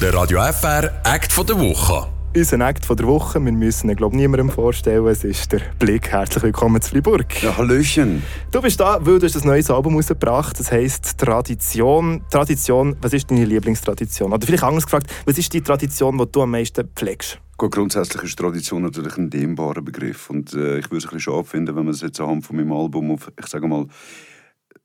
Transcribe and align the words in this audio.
Der 0.00 0.12
Radio 0.12 0.40
FR 0.40 1.02
Act 1.04 1.32
von 1.32 1.46
der 1.46 1.58
Woche. 1.58 2.08
Unser 2.34 2.60
Act 2.60 2.84
von 2.84 2.96
der 2.96 3.06
Woche, 3.06 3.42
wir 3.44 3.52
müssen 3.52 3.88
ihn, 3.88 3.96
glaube 3.96 4.16
niemandem 4.16 4.50
vorstellen, 4.50 5.06
es 5.06 5.24
ist 5.24 5.52
der 5.52 5.60
Blick. 5.78 6.08
Herzlich 6.08 6.42
willkommen 6.42 6.82
zu 6.82 6.90
Freiburg. 6.90 7.42
Ja, 7.42 7.56
Hallöchen. 7.56 8.22
Du 8.50 8.60
bist 8.60 8.80
da, 8.80 8.98
weil 9.00 9.18
du 9.18 9.26
hast 9.26 9.36
ein 9.36 9.46
neues 9.46 9.70
Album 9.70 9.94
rausgebracht, 9.94 10.58
das 10.58 10.72
heisst 10.72 11.18
Tradition. 11.18 12.22
Tradition, 12.30 12.96
was 13.00 13.12
ist 13.12 13.30
deine 13.30 13.44
Lieblingstradition? 13.44 14.32
Oder 14.32 14.44
vielleicht 14.46 14.64
anders 14.64 14.84
gefragt, 14.84 15.10
was 15.24 15.38
ist 15.38 15.52
die 15.52 15.60
Tradition, 15.60 16.18
die 16.18 16.26
du 16.26 16.42
am 16.42 16.50
meisten 16.50 16.88
pflegst? 16.94 17.38
Gut, 17.56 17.72
grundsätzlich 17.72 18.24
ist 18.24 18.38
Tradition 18.38 18.82
natürlich 18.82 19.16
ein 19.16 19.30
dehnbarer 19.30 19.82
Begriff 19.82 20.28
und 20.28 20.52
äh, 20.54 20.78
ich 20.78 20.90
würde 20.90 20.98
es 20.98 21.04
ein 21.04 21.16
bisschen 21.16 21.20
schade 21.20 21.44
finden, 21.44 21.76
wenn 21.76 21.84
man 21.84 21.94
es 21.94 22.00
jetzt 22.00 22.20
anhand 22.20 22.44
von 22.44 22.56
meinem 22.56 22.72
Album 22.72 23.12
auf, 23.12 23.30
ich 23.38 23.46
sage 23.46 23.66
mal, 23.68 23.86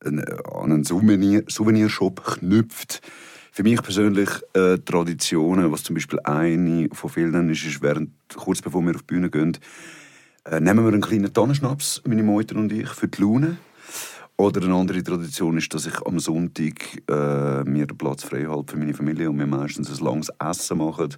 an 0.03 0.23
einen 0.63 0.83
Souvenir, 0.83 1.43
Souvenirshop 1.47 2.23
knüpft. 2.23 3.01
Für 3.53 3.63
mich 3.63 3.81
persönlich 3.81 4.29
äh, 4.53 4.77
Traditionen, 4.77 5.73
was 5.73 5.83
zum 5.83 5.95
Beispiel 5.95 6.19
eine 6.21 6.87
von 6.93 7.09
vielen 7.09 7.49
ist, 7.49 7.65
ist 7.65 7.81
während, 7.81 8.11
kurz 8.33 8.61
bevor 8.61 8.81
wir 8.81 8.95
auf 8.95 9.01
die 9.01 9.13
Bühne 9.13 9.29
gehen, 9.29 9.57
äh, 10.45 10.61
nehmen 10.61 10.85
wir 10.85 10.93
einen 10.93 11.01
kleinen 11.01 11.33
Tannenschnaps, 11.33 12.01
meine 12.07 12.23
Mutter 12.23 12.55
und 12.55 12.71
ich, 12.71 12.87
für 12.87 13.09
die 13.09 13.21
Laune. 13.21 13.57
Oder 14.37 14.63
eine 14.63 14.73
andere 14.73 15.03
Tradition 15.03 15.57
ist, 15.57 15.73
dass 15.73 15.85
ich 15.85 16.01
am 16.05 16.17
Sonntag 16.19 17.03
äh, 17.09 17.63
mir 17.65 17.87
den 17.87 17.97
Platz 17.97 18.23
frei 18.23 18.45
halte 18.45 18.71
für 18.71 18.79
meine 18.79 18.93
Familie 18.93 19.29
und 19.29 19.37
wir 19.37 19.45
meistens 19.45 19.91
ein 19.91 20.03
langes 20.03 20.31
Essen 20.39 20.77
machen, 20.77 21.13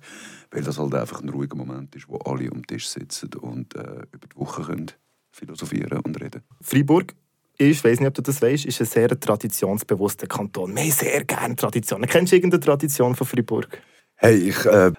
weil 0.50 0.64
das 0.64 0.80
halt 0.80 0.96
einfach 0.96 1.22
ein 1.22 1.30
ruhiger 1.30 1.56
Moment 1.56 1.96
ist, 1.96 2.10
wo 2.10 2.18
alle 2.18 2.52
am 2.52 2.66
Tisch 2.66 2.90
sitzen 2.90 3.30
und 3.36 3.76
äh, 3.76 4.08
über 4.12 4.28
die 4.28 4.36
Woche 4.36 4.64
können 4.64 4.92
philosophieren 5.32 6.00
und 6.00 6.20
reden. 6.20 6.42
Freiburg 6.62 7.14
ich 7.58 7.84
weiß 7.84 8.00
nicht, 8.00 8.08
ob 8.08 8.14
du 8.16 8.22
das 8.22 8.42
weißt, 8.42 8.66
ist 8.66 8.82
ein 8.82 8.88
sehr 8.88 9.20
traditionsbewusster 9.20 10.28
Kanton. 10.28 10.76
Wir 10.76 10.84
haben 10.84 10.92
sehr 10.92 11.24
gerne 11.24 11.56
Traditionen. 11.56 12.10
Kennst 12.10 12.32
du 12.32 12.36
irgendeine 12.36 12.62
Tradition 12.62 13.16
von 13.16 13.28
Freiburg? 13.28 13.80
Hey, 14.16 14.36
ich 14.36 14.66
äh, 14.66 14.92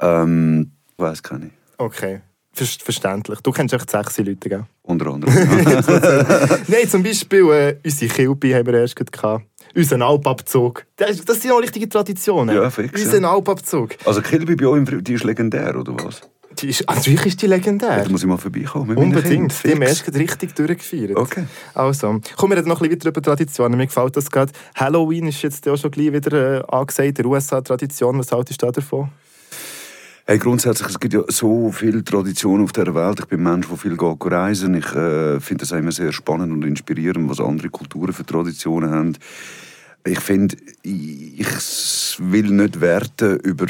ähm, 0.00 0.72
weiß 0.96 1.22
keine. 1.22 1.50
Okay. 1.78 2.20
Ver 2.52 2.66
verständlich. 2.66 3.40
Du 3.40 3.50
kennst 3.50 3.74
echt 3.74 3.90
sechs 3.90 4.16
Leute, 4.18 4.48
gell? 4.48 4.64
Unter 4.82 5.08
anderem. 5.08 5.34
Nein, 6.68 6.88
zum 6.88 7.02
Beispiel 7.02 7.50
äh, 7.50 7.76
unsere 7.84 8.12
Kilby 8.12 8.52
haben 8.52 8.66
wir 8.66 8.74
erst 8.74 8.94
gehabt. 8.94 9.44
Unseren 9.74 10.02
Alpabzug. 10.02 10.86
Das, 10.94 11.24
das 11.24 11.42
sind 11.42 11.50
auch 11.50 11.60
richtige 11.60 11.88
Traditionen. 11.88 12.54
Ja, 12.54 12.70
fix. 12.70 13.02
Unseren 13.02 13.24
ja. 13.24 13.32
Alpabzug. 13.32 13.96
Also 14.04 14.22
Kilby 14.22 14.54
bei 14.54 14.66
euch, 14.66 14.88
die 15.02 15.14
ist 15.14 15.24
legendär, 15.24 15.76
oder 15.76 15.94
was? 16.04 16.22
Die 16.58 16.68
ist, 16.68 16.86
natürlich 16.88 17.26
ist 17.26 17.42
die 17.42 17.46
legendär. 17.46 17.98
Ja, 17.98 18.04
da 18.04 18.08
muss 18.10 18.22
ich 18.22 18.28
mal 18.28 18.38
vorbeikommen. 18.38 18.96
Unbedingt. 18.96 19.54
Die 19.64 19.72
haben 19.72 19.82
richtig 19.82 20.54
durchgefeiert. 20.54 21.16
Okay. 21.16 21.44
Also, 21.74 22.20
kommen 22.36 22.56
wir 22.56 22.62
noch 22.62 22.80
ein 22.80 22.88
bisschen 22.88 23.10
über 23.10 23.22
Traditionen. 23.22 23.78
Mir 23.78 23.86
gefällt 23.86 24.16
das 24.16 24.30
gerade. 24.30 24.52
Halloween 24.74 25.28
ist 25.28 25.42
jetzt 25.42 25.68
auch 25.68 25.76
schon 25.76 25.90
gleich 25.90 26.12
wieder 26.12 26.60
äh, 26.60 26.62
angesagt, 26.68 27.18
der 27.18 27.26
USA-Tradition. 27.26 28.18
Was 28.18 28.32
haltest 28.32 28.62
du 28.62 28.70
davon? 28.70 29.10
Hey, 30.26 30.38
grundsätzlich, 30.38 30.88
es 30.88 30.98
gibt 30.98 31.12
ja 31.12 31.20
so 31.28 31.70
viele 31.70 32.02
Traditionen 32.02 32.64
auf 32.64 32.72
der 32.72 32.94
Welt. 32.94 33.20
Ich 33.20 33.26
bin 33.26 33.40
ein 33.40 33.52
Mensch, 33.52 33.68
der 33.68 33.76
viel 33.76 33.94
geht 33.94 34.24
reisen. 34.24 34.74
Ich 34.74 34.86
äh, 34.94 35.38
finde 35.38 35.64
es 35.64 35.72
immer 35.72 35.92
sehr 35.92 36.12
spannend 36.14 36.50
und 36.50 36.64
inspirierend, 36.64 37.28
was 37.28 37.40
andere 37.40 37.68
Kulturen 37.68 38.14
für 38.14 38.24
Traditionen 38.24 38.90
haben. 38.90 39.18
Ich 40.06 40.20
finde, 40.20 40.56
ich 40.82 41.46
will 42.18 42.50
nicht 42.50 42.82
werten 42.82 43.38
über 43.40 43.66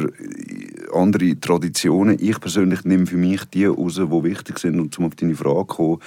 andere 0.92 1.38
Traditionen. 1.38 2.18
Ich 2.20 2.40
persönlich 2.40 2.84
nehme 2.84 3.06
für 3.06 3.16
mich 3.16 3.44
die 3.44 3.66
raus, 3.66 3.94
die 3.94 4.24
wichtig 4.24 4.58
sind. 4.58 4.80
Und 4.80 4.92
zum 4.92 5.04
auf 5.06 5.14
deine 5.14 5.36
Frage 5.36 5.66
zu 5.68 5.76
kommen, 5.76 5.98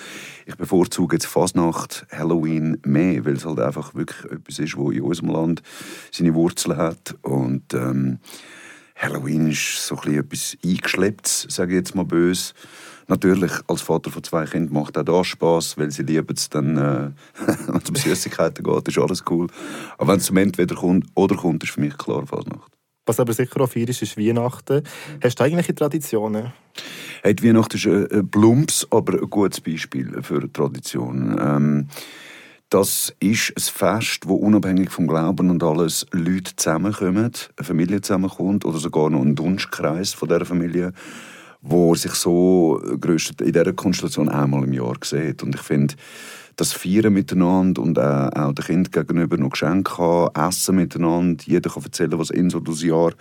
ich 0.45 0.55
bevorzuge 0.55 1.15
jetzt 1.15 1.27
Fasnacht, 1.27 2.05
Halloween 2.11 2.77
mehr, 2.83 3.23
weil 3.23 3.37
es 3.37 3.45
halt 3.45 3.59
einfach 3.59 3.95
wirklich 3.95 4.29
etwas 4.29 4.59
ist, 4.59 4.75
wo 4.75 4.91
in 4.91 5.01
unserem 5.01 5.29
Land 5.29 5.63
seine 6.11 6.33
Wurzeln 6.33 6.75
hat. 6.75 7.15
Und 7.21 7.73
ähm, 7.73 8.19
Halloween 8.97 9.49
ist 9.49 9.85
so 9.85 9.97
ein 9.99 10.15
etwas 10.15 10.57
eingeschleppt, 10.65 11.27
sage 11.27 11.73
ich 11.73 11.77
jetzt 11.77 11.95
mal 11.95 12.05
böse. 12.05 12.53
Natürlich, 13.07 13.51
als 13.67 13.81
Vater 13.81 14.11
von 14.11 14.23
zwei 14.23 14.45
Kindern 14.45 14.73
macht 14.73 14.97
auch 14.97 15.03
das 15.03 15.27
Spaß, 15.27 15.77
weil 15.77 15.91
sie 15.91 16.03
lieben 16.03 16.35
es 16.35 16.49
dann, 16.49 16.77
äh, 16.77 17.11
wenn 17.67 17.77
es 17.77 17.89
um 17.89 17.95
Süßigkeiten 17.95 18.63
geht, 18.63 18.87
ist 18.87 18.97
alles 18.97 19.23
cool. 19.29 19.47
Aber 19.97 20.11
wenn 20.11 20.19
es 20.19 20.25
zum 20.25 20.37
Entweder 20.37 20.75
kommt 20.75 21.05
oder 21.15 21.35
kommt, 21.35 21.63
ist 21.63 21.73
für 21.73 21.81
mich 21.81 21.97
klar 21.97 22.25
Fasnacht. 22.25 22.71
Was 23.05 23.21
aber 23.21 23.31
sicher 23.31 23.61
auch 23.61 23.69
viel 23.69 23.89
ist, 23.89 24.01
ist 24.01 24.17
Weihnachten. 24.17 24.83
Hast 25.23 25.39
du 25.39 25.43
irgendwelche 25.43 25.73
Traditionen? 25.73 26.51
Hey, 27.23 27.35
Weihnachten 27.41 27.77
ist 27.77 27.87
ein 27.87 28.29
Plumps, 28.29 28.85
aber 28.91 29.13
ein 29.21 29.29
gutes 29.29 29.61
Beispiel 29.61 30.21
für 30.21 30.51
Traditionen. 30.51 31.37
Ähm, 31.39 31.87
das 32.69 33.13
ist 33.19 33.53
ein 33.55 33.61
Fest, 33.61 34.27
wo 34.27 34.35
unabhängig 34.35 34.91
vom 34.91 35.07
Glauben 35.07 35.49
und 35.49 35.63
alles 35.63 36.05
Leute 36.11 36.55
zusammenkommen, 36.55 37.31
eine 37.55 37.65
Familie 37.65 38.01
zusammenkommt 38.01 38.65
oder 38.65 38.77
sogar 38.77 39.09
noch 39.09 39.21
ein 39.21 39.35
Dunstkreis 39.35 40.13
von 40.13 40.29
der 40.29 40.45
Familie 40.45 40.93
wo 41.61 41.95
sich 41.95 42.13
so 42.13 42.79
in 42.79 42.99
dieser 42.99 43.73
Konstellation 43.73 44.29
einmal 44.29 44.63
im 44.63 44.73
Jahr 44.73 44.95
sieht. 45.03 45.43
Und 45.43 45.55
ich 45.55 45.61
finde, 45.61 45.95
das 46.55 46.73
Feiern 46.73 47.13
miteinander 47.13 47.81
und 47.81 47.97
äh, 47.97 48.01
auch 48.01 48.53
den 48.53 48.65
Kind 48.65 48.91
gegenüber 48.91 49.37
noch 49.37 49.51
Geschenke 49.51 49.97
haben, 49.97 50.33
Essen 50.35 50.75
miteinander, 50.75 51.43
jeder 51.45 51.69
kann 51.69 51.83
erzählen, 51.83 52.17
was 52.17 52.31
ihn 52.31 52.49
so 52.49 52.59
das 52.59 52.81
Jahr 52.81 53.13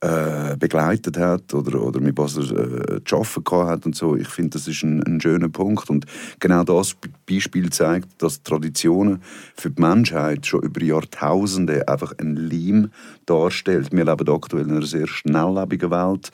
äh, 0.00 0.56
begleitet 0.56 1.16
hat 1.18 1.54
oder, 1.54 1.80
oder 1.80 2.00
mit 2.00 2.18
was 2.18 2.36
er 2.36 2.96
äh, 2.96 3.04
zu 3.04 3.16
arbeiten 3.16 3.68
hat 3.68 3.86
und 3.86 3.96
so. 3.96 4.16
Ich 4.16 4.28
finde, 4.28 4.50
das 4.50 4.68
ist 4.68 4.82
ein, 4.82 5.02
ein, 5.02 5.20
schöner 5.20 5.48
Punkt 5.48 5.88
und 5.90 6.06
genau 6.40 6.64
das 6.64 6.96
Beispiel 7.28 7.70
zeigt, 7.70 8.22
dass 8.22 8.42
Traditionen 8.42 9.22
für 9.56 9.70
die 9.70 9.80
Menschheit 9.80 10.46
schon 10.46 10.62
über 10.62 10.82
Jahrtausende 10.82 11.88
einfach 11.88 12.12
ein 12.18 12.36
Leim 12.36 12.90
darstellt. 13.26 13.92
Wir 13.92 14.04
leben 14.04 14.28
aktuell 14.28 14.64
in 14.64 14.72
einer 14.72 14.86
sehr 14.86 15.06
schnelllebigen 15.06 15.90
Welt, 15.90 16.30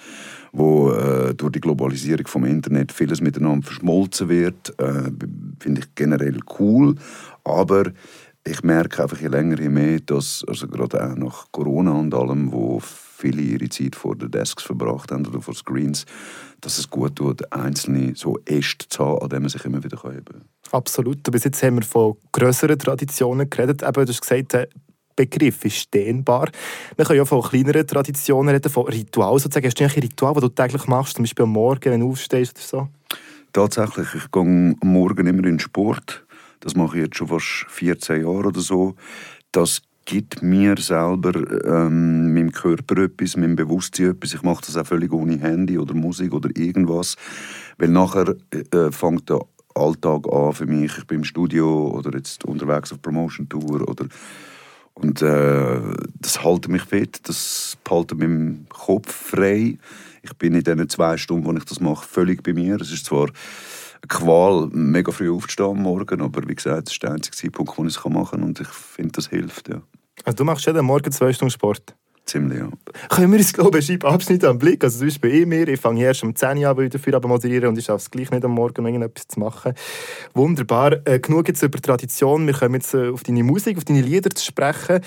wo 0.52 0.90
äh, 0.92 1.34
durch 1.34 1.52
die 1.52 1.60
Globalisierung 1.60 2.26
vom 2.26 2.44
Internet 2.44 2.92
vieles 2.92 3.20
miteinander 3.20 3.66
verschmolzen 3.66 4.28
wird. 4.28 4.74
Äh, 4.78 5.10
finde 5.60 5.82
ich 5.82 5.94
generell 5.94 6.40
cool, 6.58 6.96
aber 7.44 7.84
ich 8.44 8.62
merke 8.62 9.02
einfach 9.02 9.20
je 9.20 9.28
länger, 9.28 9.60
je 9.60 9.68
mehr, 9.68 10.00
dass 10.00 10.44
also 10.48 10.66
gerade 10.66 11.04
auch 11.04 11.16
nach 11.16 11.46
Corona 11.52 11.92
und 11.92 12.14
allem, 12.14 12.52
wo 12.52 12.80
viele 12.80 13.42
ihre 13.42 13.68
Zeit 13.68 13.94
vor 13.96 14.16
den 14.16 14.30
Desks 14.30 14.62
verbracht 14.62 15.12
haben 15.12 15.26
oder 15.26 15.42
vor 15.42 15.54
Screens, 15.54 16.06
dass 16.60 16.78
es 16.78 16.88
gut 16.88 17.16
tut, 17.16 17.52
einzelne 17.52 18.14
so 18.16 18.38
Äste 18.46 18.88
zu 18.88 19.04
haben, 19.04 19.22
an 19.22 19.28
denen 19.28 19.42
man 19.42 19.50
sich 19.50 19.64
immer 19.64 19.84
wieder 19.84 20.02
heben 20.02 20.24
kann. 20.24 20.44
Absolut. 20.72 21.22
Bis 21.30 21.44
jetzt 21.44 21.62
haben 21.62 21.76
wir 21.76 21.82
von 21.82 22.16
größeren 22.32 22.78
Traditionen 22.78 23.50
geredet. 23.50 23.82
Eben, 23.82 23.92
du 23.92 24.08
hast 24.08 24.22
gesagt, 24.22 24.52
der 24.52 24.68
Begriff 25.16 25.64
ist 25.64 25.92
dehnbar. 25.92 26.50
Wir 26.96 27.04
können 27.04 27.18
ja 27.18 27.24
von 27.24 27.42
kleineren 27.42 27.86
Traditionen 27.86 28.54
reden, 28.54 28.70
von 28.70 28.86
Ritualen 28.86 29.38
sozusagen. 29.38 29.66
Hast 29.66 29.78
du 29.78 29.84
ein 29.84 29.90
Ritual, 29.90 30.34
das 30.34 30.42
du 30.42 30.48
täglich 30.48 30.86
machst, 30.86 31.16
zum 31.16 31.24
Beispiel 31.24 31.42
am 31.42 31.50
Morgen, 31.50 31.90
wenn 31.90 32.00
du 32.00 32.10
aufstehst 32.10 32.56
oder 32.56 32.66
so? 32.66 32.88
Tatsächlich. 33.52 34.14
Ich 34.14 34.30
gehe 34.30 34.42
am 34.42 34.76
Morgen 34.82 35.26
immer 35.26 35.38
in 35.38 35.56
den 35.56 35.58
Sport. 35.58 36.24
Das 36.60 36.74
mache 36.74 36.98
ich 36.98 37.04
jetzt 37.04 37.16
schon 37.16 37.28
fast 37.28 37.66
14 37.68 38.22
Jahre 38.22 38.48
oder 38.48 38.60
so. 38.60 38.94
Das 39.52 39.82
gibt 40.04 40.42
mir 40.42 40.76
selber, 40.78 41.32
ähm, 41.64 42.34
meinem 42.34 42.52
Körper 42.52 43.02
etwas, 43.02 43.36
meinem 43.36 43.56
Bewusstsein 43.56 44.10
etwas. 44.10 44.34
Ich 44.34 44.42
mache 44.42 44.64
das 44.66 44.76
auch 44.76 44.86
völlig 44.86 45.12
ohne 45.12 45.38
Handy 45.38 45.78
oder 45.78 45.94
Musik 45.94 46.32
oder 46.32 46.50
irgendwas. 46.56 47.16
Weil 47.78 47.88
nachher 47.88 48.34
äh, 48.50 48.90
fängt 48.90 49.30
der 49.30 49.40
Alltag 49.74 50.26
an 50.32 50.52
für 50.52 50.66
mich. 50.66 50.98
Ich 50.98 51.06
bin 51.06 51.18
im 51.18 51.24
Studio 51.24 51.88
oder 51.96 52.16
jetzt 52.16 52.44
unterwegs 52.44 52.92
auf 52.92 53.00
Promotion 53.00 53.48
Tour 53.48 53.88
oder 53.88 54.06
und 54.94 55.22
äh, 55.22 55.80
das 56.20 56.44
hält 56.44 56.68
mich 56.68 56.82
fit, 56.82 57.20
das 57.24 57.78
hält 57.88 58.18
meinen 58.18 58.66
Kopf 58.68 59.10
frei. 59.10 59.78
Ich 60.22 60.34
bin 60.34 60.54
in 60.54 60.62
diesen 60.62 60.88
zwei 60.90 61.16
Stunden, 61.16 61.46
wo 61.46 61.52
ich 61.52 61.64
das 61.64 61.80
mache, 61.80 62.06
völlig 62.06 62.42
bei 62.42 62.52
mir. 62.52 62.78
Es 62.80 62.92
ist 62.92 63.06
zwar 63.06 63.28
Qual, 64.08 64.68
mega 64.72 65.12
früh 65.12 65.30
aufzustehen 65.30 65.70
am 65.70 65.82
Morgen, 65.82 66.20
aber 66.20 66.48
wie 66.48 66.54
gesagt, 66.54 66.88
das 66.88 66.94
ist 66.94 67.02
der 67.02 67.12
einzige 67.12 67.36
Zeitpunkt, 67.36 67.76
wo 67.76 67.84
ich 67.84 67.96
es 67.96 68.04
machen 68.04 68.26
kann 68.30 68.42
und 68.42 68.60
ich 68.60 68.68
finde, 68.68 69.12
das 69.12 69.28
hilft, 69.28 69.68
ja. 69.68 69.82
Also 70.24 70.36
du 70.36 70.44
machst 70.44 70.66
jeden 70.66 70.84
Morgen 70.84 71.12
zwei 71.12 71.32
Stunden 71.32 71.50
Sport? 71.50 71.94
Ziemlich, 72.26 72.60
ja. 72.60 72.68
Können 73.08 73.32
wir 73.32 73.38
uns, 73.38 73.52
glaube 73.52 73.78
ich, 73.78 73.90
einen 73.90 74.02
Abschnitt 74.02 74.44
am 74.44 74.58
Blick? 74.58 74.84
Also 74.84 74.98
zum 74.98 75.08
Beispiel 75.08 75.34
ich 75.34 75.46
mir, 75.46 75.66
ich 75.66 75.80
fange 75.80 76.02
erst 76.02 76.22
um 76.22 76.34
10 76.34 76.58
Uhr 76.58 76.68
an, 76.68 76.76
weil 76.76 76.84
ich 76.84 76.90
dafür 76.90 77.20
moderieren 77.26 77.70
und 77.70 77.78
ich 77.78 77.86
schaffe 77.86 78.02
es 78.02 78.10
gleich 78.10 78.30
nicht 78.30 78.44
am 78.44 78.52
Morgen, 78.52 78.78
um 78.78 78.86
irgendetwas 78.86 79.26
zu 79.26 79.40
machen. 79.40 79.72
Wunderbar. 80.34 81.04
Äh, 81.06 81.18
genug 81.18 81.48
jetzt 81.48 81.62
über 81.62 81.80
Tradition. 81.80 82.46
Wir 82.46 82.54
kommen 82.54 82.74
jetzt 82.74 82.94
äh, 82.94 83.08
auf 83.08 83.24
deine 83.24 83.42
Musik, 83.42 83.78
auf 83.78 83.84
deine 83.84 84.02
Lieder 84.02 84.30
zu 84.30 84.44
sprechen. 84.44 85.00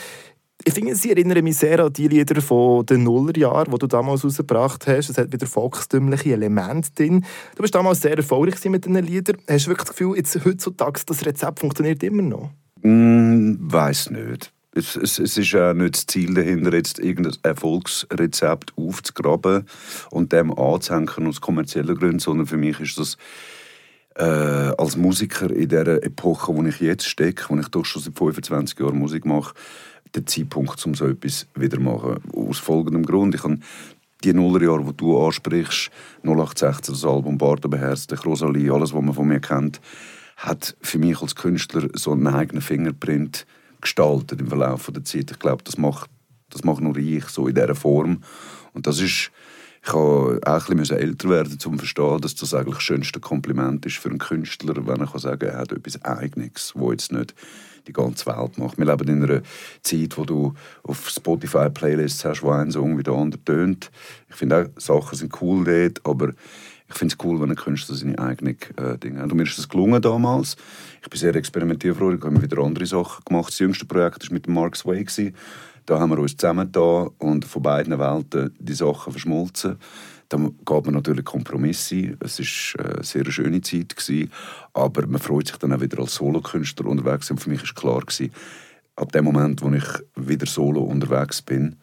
Ich 0.65 0.73
finde, 0.73 0.95
sie 0.95 1.11
erinnern 1.11 1.43
mich 1.43 1.57
sehr 1.57 1.79
an 1.79 1.91
die 1.91 2.07
Lieder 2.07 2.41
von 2.41 2.85
den 2.85 3.03
Nullerjahren, 3.03 3.71
die 3.71 3.79
du 3.79 3.87
damals 3.87 4.23
rausgebracht 4.23 4.87
hast. 4.87 5.09
Es 5.09 5.17
hat 5.17 5.33
wieder 5.33 5.45
volkstümliche 5.45 6.33
Elemente 6.33 6.89
drin. 6.95 7.25
Du 7.55 7.63
bist 7.63 7.75
damals 7.75 8.01
sehr 8.01 8.15
erfolgreich 8.15 8.63
mit 8.65 8.85
diesen 8.85 9.03
Liedern. 9.03 9.37
Hast 9.49 9.65
du 9.65 9.71
wirklich 9.71 9.87
das 9.87 9.95
Gefühl, 9.95 10.15
jetzt 10.15 10.45
heutzutage 10.45 11.01
das 11.05 11.25
Rezept 11.25 11.59
funktioniert 11.59 12.01
immer 12.01 12.21
noch? 12.21 12.51
Mm, 12.81 13.55
weiß 13.59 14.11
nicht. 14.11 14.53
Es, 14.73 14.95
es, 14.95 15.19
es, 15.19 15.37
ist 15.37 15.51
ja 15.51 15.73
nicht 15.73 15.95
das 15.95 16.07
Ziel 16.07 16.33
dahinter, 16.33 16.73
jetzt 16.73 16.97
irgendein 16.97 17.37
Erfolgsrezept 17.43 18.73
aufzugraben 18.75 19.65
und 20.11 20.31
dem 20.31 20.57
anzuhängen 20.57 21.27
aus 21.27 21.41
kommerziellen 21.41 21.95
Gründen, 21.95 22.19
sondern 22.19 22.47
für 22.47 22.57
mich 22.57 22.79
ist 22.79 22.97
das 22.97 23.17
äh, 24.15 24.23
als 24.23 24.95
Musiker 24.95 25.51
in 25.51 25.69
der 25.69 26.03
Epoche, 26.03 26.55
wo 26.55 26.63
ich 26.63 26.79
jetzt 26.79 27.07
stecke, 27.07 27.45
wo 27.49 27.57
ich 27.57 27.67
doch 27.67 27.85
schon 27.85 28.01
seit 28.01 28.17
25 28.17 28.79
Jahren 28.79 28.97
Musik 28.97 29.25
mache, 29.25 29.53
der 30.15 30.25
Zeitpunkt, 30.25 30.85
um 30.85 30.95
so 30.95 31.07
etwas 31.07 31.47
wieder 31.55 31.77
zu 31.77 31.83
machen. 31.83 32.17
Aus 32.35 32.59
folgendem 32.59 33.05
Grund. 33.05 33.35
Ich 33.35 33.43
habe 33.43 33.59
die 34.23 34.33
Nullerjahre, 34.33 34.85
die 34.85 34.97
du 34.97 35.19
ansprichst, 35.19 35.91
0816, 36.23 36.93
das 36.93 37.05
Album 37.05 37.37
Bardo 37.37 37.67
beherzigt, 37.67 38.25
Rosalie, 38.25 38.71
alles, 38.71 38.93
was 38.93 39.01
man 39.01 39.13
von 39.13 39.27
mir 39.27 39.39
kennt, 39.39 39.81
hat 40.37 40.75
für 40.81 40.97
mich 40.97 41.21
als 41.21 41.35
Künstler 41.35 41.89
so 41.93 42.11
einen 42.11 42.27
eigenen 42.27 42.61
Fingerprint 42.61 43.45
gestaltet 43.81 44.39
im 44.39 44.47
Verlauf 44.47 44.89
der 44.93 45.03
Zeit. 45.03 45.31
Ich 45.31 45.39
glaube, 45.39 45.63
das 45.63 45.77
macht, 45.77 46.09
das 46.49 46.63
macht 46.63 46.81
nur 46.81 46.97
ich 46.97 47.25
so 47.25 47.47
in 47.47 47.55
dieser 47.55 47.75
Form. 47.75 48.23
Und 48.73 48.87
das 48.87 48.99
ist, 48.99 49.31
ich 49.85 49.93
habe 49.93 50.39
auch 50.45 50.69
ein 50.69 50.77
bisschen 50.77 50.97
älter 50.97 51.29
werden, 51.29 51.53
um 51.53 51.59
zu 51.59 51.77
verstehen, 51.77 52.21
dass 52.21 52.35
das 52.35 52.53
eigentlich 52.53 52.75
das 52.75 52.83
schönste 52.83 53.19
Kompliment 53.19 53.85
ist 53.85 53.97
für 53.97 54.09
einen 54.09 54.19
Künstler, 54.19 54.87
wenn 54.87 55.01
er 55.01 55.19
sagen 55.19 55.39
kann, 55.39 55.49
er 55.49 55.57
hat 55.57 55.71
etwas 55.73 56.01
Eigenes, 56.03 56.71
wo 56.75 56.91
jetzt 56.91 57.11
nicht 57.11 57.35
die 57.87 57.93
ganze 57.93 58.25
Welt 58.25 58.57
macht. 58.57 58.77
Wir 58.77 58.85
leben 58.85 59.07
in 59.07 59.23
einer 59.23 59.41
Zeit, 59.81 60.17
wo 60.17 60.25
du 60.25 60.53
auf 60.83 61.09
Spotify 61.09 61.69
Playlists 61.69 62.25
hast, 62.25 62.43
wo 62.43 62.51
ein 62.51 62.71
Song 62.71 62.97
wie 62.97 63.03
der 63.03 63.13
andere 63.13 63.43
tönt. 63.43 63.91
Ich 64.29 64.35
finde 64.35 64.57
auch, 64.75 64.81
Sachen 64.81 65.17
sind 65.17 65.41
cool 65.41 65.63
dort, 65.65 66.05
aber 66.05 66.33
ich 66.89 66.95
finde 66.95 67.15
es 67.17 67.25
cool, 67.25 67.41
wenn 67.41 67.49
ein 67.49 67.55
Künstler 67.55 67.95
seine 67.95 68.19
eigenen 68.19 68.57
äh, 68.77 68.97
Dinge 68.97 69.21
hat. 69.21 69.31
Und 69.31 69.37
mir 69.37 69.43
ist 69.43 69.57
das 69.57 69.69
gelungen 69.69 70.01
damals. 70.01 70.55
Ich 71.01 71.09
bin 71.09 71.19
sehr 71.19 71.35
experimentierfroh, 71.35 72.11
ich 72.11 72.21
habe 72.21 72.41
wieder 72.41 72.59
andere 72.59 72.85
Sachen 72.85 73.23
gemacht. 73.25 73.49
Das 73.49 73.59
jüngste 73.59 73.85
Projekt 73.85 74.29
war 74.29 74.33
mit 74.33 74.47
Mark 74.47 74.75
Sway. 74.75 75.05
Da 75.85 75.99
haben 75.99 76.11
wir 76.11 76.19
uns 76.19 76.37
zusammengetan 76.37 77.09
und 77.17 77.45
von 77.45 77.61
beiden 77.61 77.99
Welten 77.99 78.53
die 78.59 78.73
Sachen 78.73 79.11
verschmolzen. 79.11 79.77
Dann 80.29 80.55
gab 80.65 80.85
man 80.85 80.95
natürlich 80.95 81.25
Kompromisse. 81.25 82.17
Es 82.19 82.39
war 82.39 82.85
eine 82.85 83.03
sehr 83.03 83.29
schöne 83.31 83.61
Zeit. 83.61 83.95
Gewesen, 83.95 84.31
aber 84.73 85.05
man 85.05 85.21
freut 85.21 85.47
sich 85.47 85.57
dann 85.57 85.73
auch 85.73 85.81
wieder 85.81 85.99
als 85.99 86.15
Solokünstler 86.15 86.87
unterwegs. 86.87 87.29
Und 87.29 87.39
für 87.39 87.49
mich 87.49 87.61
war 87.61 87.73
klar, 87.73 87.99
gewesen, 87.99 88.31
ab 88.95 89.11
dem 89.11 89.25
Moment, 89.25 89.61
wo 89.61 89.71
ich 89.71 89.85
wieder 90.15 90.45
solo 90.45 90.81
unterwegs 90.81 91.41
bin, 91.41 91.75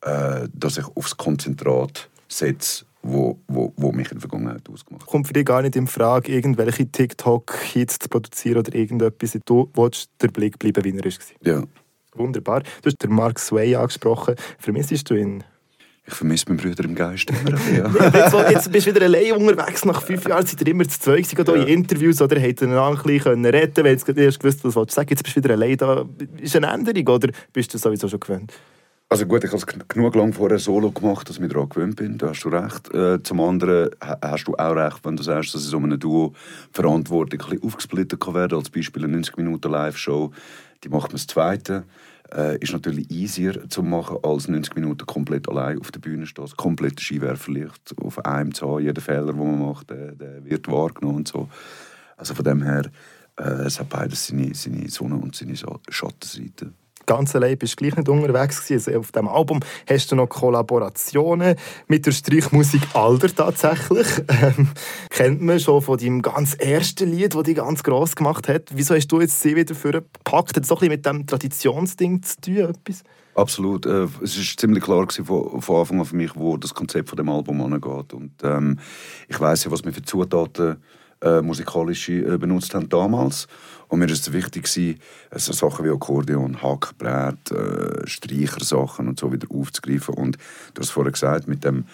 äh, 0.00 0.48
dass 0.52 0.78
ich 0.78 0.86
aufs 0.96 1.16
Konzentrat 1.16 2.08
setze, 2.28 2.84
wo, 3.02 3.38
wo, 3.46 3.72
wo 3.76 3.92
mich 3.92 4.10
in 4.10 4.18
der 4.18 4.20
Vergangenheit 4.20 4.68
ausgemacht 4.68 5.02
hat. 5.02 5.08
Kommt 5.08 5.26
für 5.26 5.32
dich 5.32 5.44
gar 5.44 5.62
nicht 5.62 5.76
in 5.76 5.86
Frage, 5.86 6.32
irgendwelche 6.32 6.90
TikTok-Hits 6.90 7.98
zu 8.00 8.08
produzieren 8.08 8.58
oder 8.58 8.74
irgendetwas? 8.74 9.38
Du 9.44 9.70
willst 9.74 10.10
der 10.20 10.28
Blick 10.28 10.58
bleiben, 10.58 10.84
wie 10.84 10.96
er 10.96 11.04
war. 11.04 11.12
Ja. 11.42 11.62
Wunderbar. 12.14 12.62
Du 12.82 12.86
hast 12.86 13.02
den 13.02 13.12
Mark 13.12 13.38
Sway 13.38 13.74
angesprochen. 13.74 14.34
Vermissest 14.58 15.08
du 15.10 15.14
ihn? 15.14 15.44
Ich 16.04 16.14
vermisse 16.14 16.46
meinen 16.48 16.58
Bruder 16.58 16.84
im 16.84 16.96
Geist 16.96 17.30
immer. 17.30 17.56
Ja. 17.72 17.88
jetzt, 18.14 18.50
jetzt 18.50 18.72
bist 18.72 18.86
du 18.86 18.94
wieder 18.94 19.04
allein 19.04 19.32
unterwegs. 19.32 19.84
Nach 19.84 20.02
fünf 20.02 20.26
Jahren 20.26 20.44
seid 20.44 20.60
ihr 20.60 20.66
immer 20.66 20.86
zu 20.88 20.98
zweit 20.98 21.32
ja. 21.32 21.54
in 21.54 21.68
Interviews 21.68 22.20
oder 22.20 22.36
ihr 22.36 22.42
einen 22.60 22.76
ein 22.76 22.96
bisschen 23.02 23.46
retten 23.46 23.84
wenn 23.84 23.96
du 23.96 24.22
erst 24.22 24.40
gewusst 24.40 24.64
was 24.64 24.74
du 24.74 24.84
sagen 24.88 25.08
Jetzt 25.10 25.22
bist 25.22 25.36
du 25.36 25.42
wieder 25.42 25.54
allein 25.54 25.76
da. 25.76 26.04
Ist 26.38 26.56
eine 26.56 26.72
Änderung 26.72 27.06
oder 27.14 27.32
bist 27.52 27.72
du 27.72 27.78
sowieso 27.78 28.08
schon 28.08 28.18
gewöhnt? 28.18 28.52
Also 29.12 29.26
gut, 29.26 29.44
ich 29.44 29.50
habe 29.52 29.58
es 29.58 29.66
genug 29.88 30.14
lang 30.16 30.32
vorher 30.32 30.58
solo 30.58 30.90
gemacht, 30.90 31.28
dass 31.28 31.38
ich 31.38 31.46
daran 31.46 31.68
gewöhnt 31.68 31.96
bin. 31.96 32.16
Da 32.16 32.30
hast 32.30 32.42
du 32.42 32.48
recht. 32.48 32.92
Äh, 32.94 33.22
zum 33.22 33.40
anderen 33.40 33.90
hast 34.00 34.44
du 34.44 34.54
auch 34.54 34.74
recht, 34.74 35.04
wenn 35.04 35.16
du 35.16 35.22
sagst, 35.22 35.54
dass 35.54 35.66
es 35.66 35.74
um 35.74 35.84
einem 35.84 36.00
Duo 36.00 36.32
Verantwortung 36.72 37.38
ein 37.42 37.50
bisschen 37.50 37.62
aufgesplittet 37.62 38.20
kann 38.20 38.34
werden 38.34 38.56
Als 38.56 38.70
Beispiel 38.70 39.04
eine 39.04 39.12
90 39.12 39.36
Minuten 39.36 39.70
Live-Show, 39.70 40.32
die 40.84 40.88
macht 40.88 41.08
man 41.08 41.12
das 41.12 41.26
Zweite 41.26 41.84
äh, 42.34 42.58
ist 42.58 42.72
natürlich 42.72 43.10
easier 43.10 43.68
zu 43.68 43.82
machen, 43.82 44.18
als 44.22 44.48
90 44.48 44.74
Minuten 44.74 45.06
komplett 45.06 45.48
allein 45.48 45.78
auf 45.78 45.90
der 45.90 46.00
Bühne 46.00 46.26
stehen. 46.26 46.44
Das 46.44 46.56
komplette 46.56 47.02
Skiwerferlicht 47.02 47.94
auf 48.00 48.24
einem 48.24 48.54
Zahn. 48.54 48.82
Jeder 48.82 49.02
Fehler, 49.02 49.26
den 49.26 49.38
man 49.38 49.68
macht, 49.68 49.90
der, 49.90 50.12
der, 50.12 50.44
wird 50.44 50.68
wahrgenommen 50.68 51.18
und 51.18 51.28
so. 51.28 51.48
Also 52.16 52.34
von 52.34 52.44
dem 52.44 52.62
her, 52.62 52.90
äh, 53.36 53.42
es 53.42 53.78
hat 53.78 53.88
beides 53.88 54.26
seine, 54.26 54.54
seine 54.54 54.88
Sonne- 54.88 55.16
und 55.16 55.36
seine 55.36 55.56
Schattenseite 55.56 56.72
ganz 57.06 57.34
allein 57.34 57.58
bist 57.58 57.74
du 57.74 57.84
gleich 57.84 57.96
nicht 57.96 58.08
unterwegs. 58.08 58.70
Also 58.70 58.98
auf 58.98 59.12
dem 59.12 59.28
Album 59.28 59.60
hast 59.88 60.10
du 60.10 60.16
noch 60.16 60.28
Kollaborationen 60.28 61.56
mit 61.88 62.06
der 62.06 62.12
Streichmusik 62.12 62.82
Alder 62.94 63.34
tatsächlich. 63.34 64.06
Ähm, 64.42 64.68
kennt 65.10 65.42
man 65.42 65.60
schon 65.60 65.82
von 65.82 65.98
deinem 65.98 66.22
ganz 66.22 66.54
ersten 66.54 67.08
Lied, 67.10 67.34
das 67.34 67.42
dich 67.44 67.56
ganz 67.56 67.82
gross 67.82 68.16
gemacht 68.16 68.48
hat. 68.48 68.70
Wieso 68.74 68.94
hast 68.94 69.08
du 69.08 69.20
jetzt 69.20 69.40
sie 69.40 69.54
wieder 69.54 69.74
gepackt? 69.74 70.56
Hat 70.56 70.56
das 70.56 70.68
so 70.68 70.74
ein 70.74 70.78
bisschen 70.78 70.88
mit 70.88 71.06
dem 71.06 71.26
Traditionsding 71.26 72.22
zu 72.22 72.40
tun? 72.40 72.56
Etwas? 72.56 73.04
Absolut. 73.34 73.86
Äh, 73.86 74.08
es 74.22 74.36
war 74.36 74.56
ziemlich 74.56 74.82
klar 74.82 75.06
von, 75.10 75.60
von 75.60 75.76
Anfang 75.76 76.00
an 76.00 76.06
für 76.06 76.16
mich, 76.16 76.34
wo 76.34 76.56
das 76.56 76.74
Konzept 76.74 77.08
von 77.08 77.16
dem 77.16 77.28
Album 77.28 77.60
angeht. 77.60 78.12
Und 78.12 78.32
ähm, 78.42 78.78
ich 79.28 79.38
weiß 79.38 79.64
ja, 79.64 79.70
was 79.70 79.84
wir 79.84 79.92
für 79.92 80.02
Zutaten 80.02 80.76
äh, 81.22 81.40
musikalische 81.42 82.34
äh, 82.34 82.38
benutzt 82.38 82.74
haben 82.74 82.88
damals. 82.88 83.48
Und 83.88 83.98
mir 83.98 84.06
war 84.06 84.12
es 84.12 84.32
wichtig, 84.32 84.64
gewesen, 84.64 84.98
so 85.36 85.52
Sachen 85.52 85.84
wie 85.84 85.90
Akkordeon, 85.90 86.62
Hackbrett, 86.62 87.50
äh, 87.50 88.06
Streichersachen 88.06 89.08
und 89.08 89.20
so 89.20 89.32
wieder 89.32 89.46
aufzugreifen. 89.50 90.14
Und 90.14 90.38
du 90.74 90.80
hast 90.80 90.90
vorhin 90.90 91.12
gesagt, 91.12 91.46
mit 91.46 91.64
dem 91.64 91.84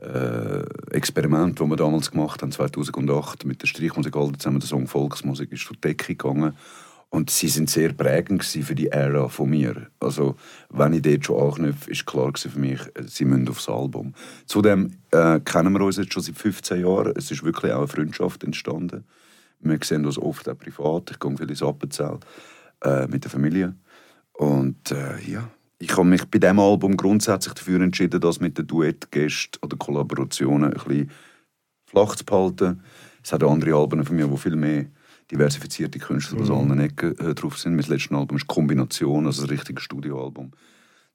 äh, 0.00 0.64
Experiment, 0.90 1.60
das 1.60 1.68
wir 1.68 1.76
damals 1.76 2.10
gemacht 2.10 2.42
haben, 2.42 2.52
2008, 2.52 3.44
mit 3.44 3.62
der 3.62 3.66
Streichmusik 3.66 4.16
all 4.16 4.32
zusammen, 4.32 4.60
der 4.60 4.68
Song 4.68 4.86
Volksmusik, 4.86 5.52
ist 5.52 5.66
zur 5.66 5.76
Decke 5.76 6.14
gegangen. 6.14 6.56
Und 7.14 7.30
sie 7.30 7.46
sind 7.46 7.70
sehr 7.70 7.92
prägend 7.92 8.42
für 8.42 8.74
die 8.74 8.88
Ära 8.88 9.28
von 9.28 9.48
mir. 9.48 9.86
Also, 10.00 10.34
wenn 10.70 10.94
ich 10.94 11.02
dort 11.02 11.24
schon 11.24 11.40
anknüpfe, 11.40 11.92
ist 11.92 12.06
klar 12.06 12.32
für 12.36 12.58
mich, 12.58 12.80
sie 13.06 13.24
müssen 13.24 13.48
aufs 13.48 13.68
Album. 13.68 14.14
Zudem 14.46 14.96
äh, 15.12 15.38
kennen 15.38 15.72
wir 15.74 15.82
uns 15.82 15.96
jetzt 15.96 16.12
schon 16.12 16.24
seit 16.24 16.36
15 16.36 16.80
Jahren. 16.80 17.12
Es 17.14 17.30
ist 17.30 17.44
wirklich 17.44 17.70
auch 17.70 17.78
eine 17.78 17.86
Freundschaft 17.86 18.42
entstanden. 18.42 19.04
Wir 19.60 19.78
sehen 19.84 20.04
uns 20.04 20.18
oft 20.18 20.48
auch 20.48 20.58
privat. 20.58 21.12
Ich 21.12 21.20
gehe 21.20 21.36
viel 21.36 21.48
ins 21.48 21.62
Appenzell 21.62 22.18
äh, 22.82 23.06
mit 23.06 23.22
der 23.22 23.30
Familie. 23.30 23.76
Und 24.32 24.90
äh, 24.90 25.20
ja, 25.24 25.48
ich 25.78 25.92
habe 25.92 26.08
mich 26.08 26.24
bei 26.24 26.40
diesem 26.40 26.58
Album 26.58 26.96
grundsätzlich 26.96 27.54
dafür 27.54 27.80
entschieden, 27.80 28.20
das 28.20 28.40
mit 28.40 28.58
den 28.58 28.66
Duettgästen 28.66 29.62
oder 29.62 29.76
Kollaborationen 29.76 30.72
ein 30.74 30.84
bisschen 30.84 31.12
flach 31.86 32.16
zu 32.16 32.24
behalten. 32.24 32.82
Es 33.22 33.32
hat 33.32 33.44
andere 33.44 33.76
Alben 33.76 34.04
von 34.04 34.16
mir, 34.16 34.26
die 34.26 34.36
viel 34.36 34.56
mehr 34.56 34.86
diversifizierte 35.30 35.98
Künstler 35.98 36.40
aus 36.40 36.48
mhm. 36.48 36.72
allen 36.72 36.80
Ecken 36.80 37.18
äh, 37.18 37.34
drauf 37.34 37.58
sind. 37.58 37.76
Mein 37.76 37.86
letztes 37.86 38.12
Album 38.12 38.36
ist 38.36 38.46
Kombination, 38.46 39.26
also 39.26 39.42
ein 39.42 39.48
richtiges 39.48 39.82
Studioalbum. 39.82 40.52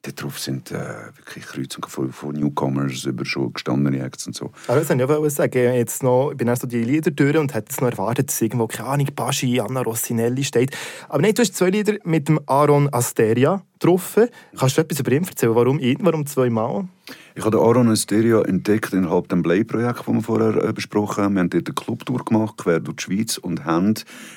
Dort 0.04 0.24
drauf 0.24 0.40
sind 0.40 0.72
äh, 0.72 1.08
wirklich 1.18 1.46
Kreuzungen 1.46 1.90
von, 1.90 2.14
von, 2.14 2.34
Newcomers 2.34 3.04
über 3.04 3.26
schon 3.26 3.52
gestandene 3.52 4.02
Acts 4.02 4.28
und 4.28 4.36
so. 4.36 4.52
Aber 4.68 4.80
das 4.80 4.90
wollte 4.90 5.28
ich 5.28 5.34
sagen. 5.34 5.74
Jetzt 5.74 6.04
noch, 6.04 6.32
ich 6.32 6.38
bin 6.38 6.48
erst 6.48 6.62
so 6.62 6.68
die 6.70 6.84
Lieder 6.86 7.12
durch 7.12 7.36
und 7.36 7.54
hätte 7.54 7.68
es 7.72 7.82
noch 7.82 7.92
erwartet, 7.92 8.30
dass 8.30 8.42
irgendwo, 8.42 8.68
keine 8.68 8.88
Ahnung, 8.88 9.08
Baschi, 9.14 9.60
Anna 9.60 9.82
Rossinelli 9.82 10.46
steht. 10.46 10.72
Aber 11.10 11.22
nein, 11.22 11.34
du 11.34 11.42
hast 11.42 11.54
zwei 11.54 11.70
Lieder 11.70 11.96
mit 12.06 12.30
dem 12.30 12.40
Aaron 12.46 12.88
Asteria 12.94 13.62
getroffen. 13.74 14.30
Kannst 14.58 14.78
du 14.78 14.82
etwas 14.82 15.02
über 15.02 15.12
ihn 15.12 15.26
erzählen? 15.26 15.56
Warum 15.56 15.80
ihn? 15.80 15.98
Warum 16.00 16.26
zweimal? 16.26 16.88
Ich 17.36 17.44
habe 17.44 17.58
den 17.58 17.66
Aaron 17.66 17.90
Asteria 17.90 18.42
entdeckt 18.42 18.94
innerhalb 18.94 19.28
dem 19.28 19.44
Play-Projekt, 19.44 20.00
das 20.00 20.08
wir 20.08 20.22
vorher 20.22 20.64
äh, 20.64 20.72
besprochen 20.72 21.26
haben. 21.26 21.34
Wir 21.34 21.42
haben 21.42 21.50
dort 21.50 21.68
eine 21.68 21.76
Clubtour 21.76 22.24
gemacht, 22.24 22.56
quer 22.58 22.80
durch 22.80 22.98
die 22.98 23.04
Schweiz 23.04 23.38
und 23.38 23.66
haben, 23.66 23.96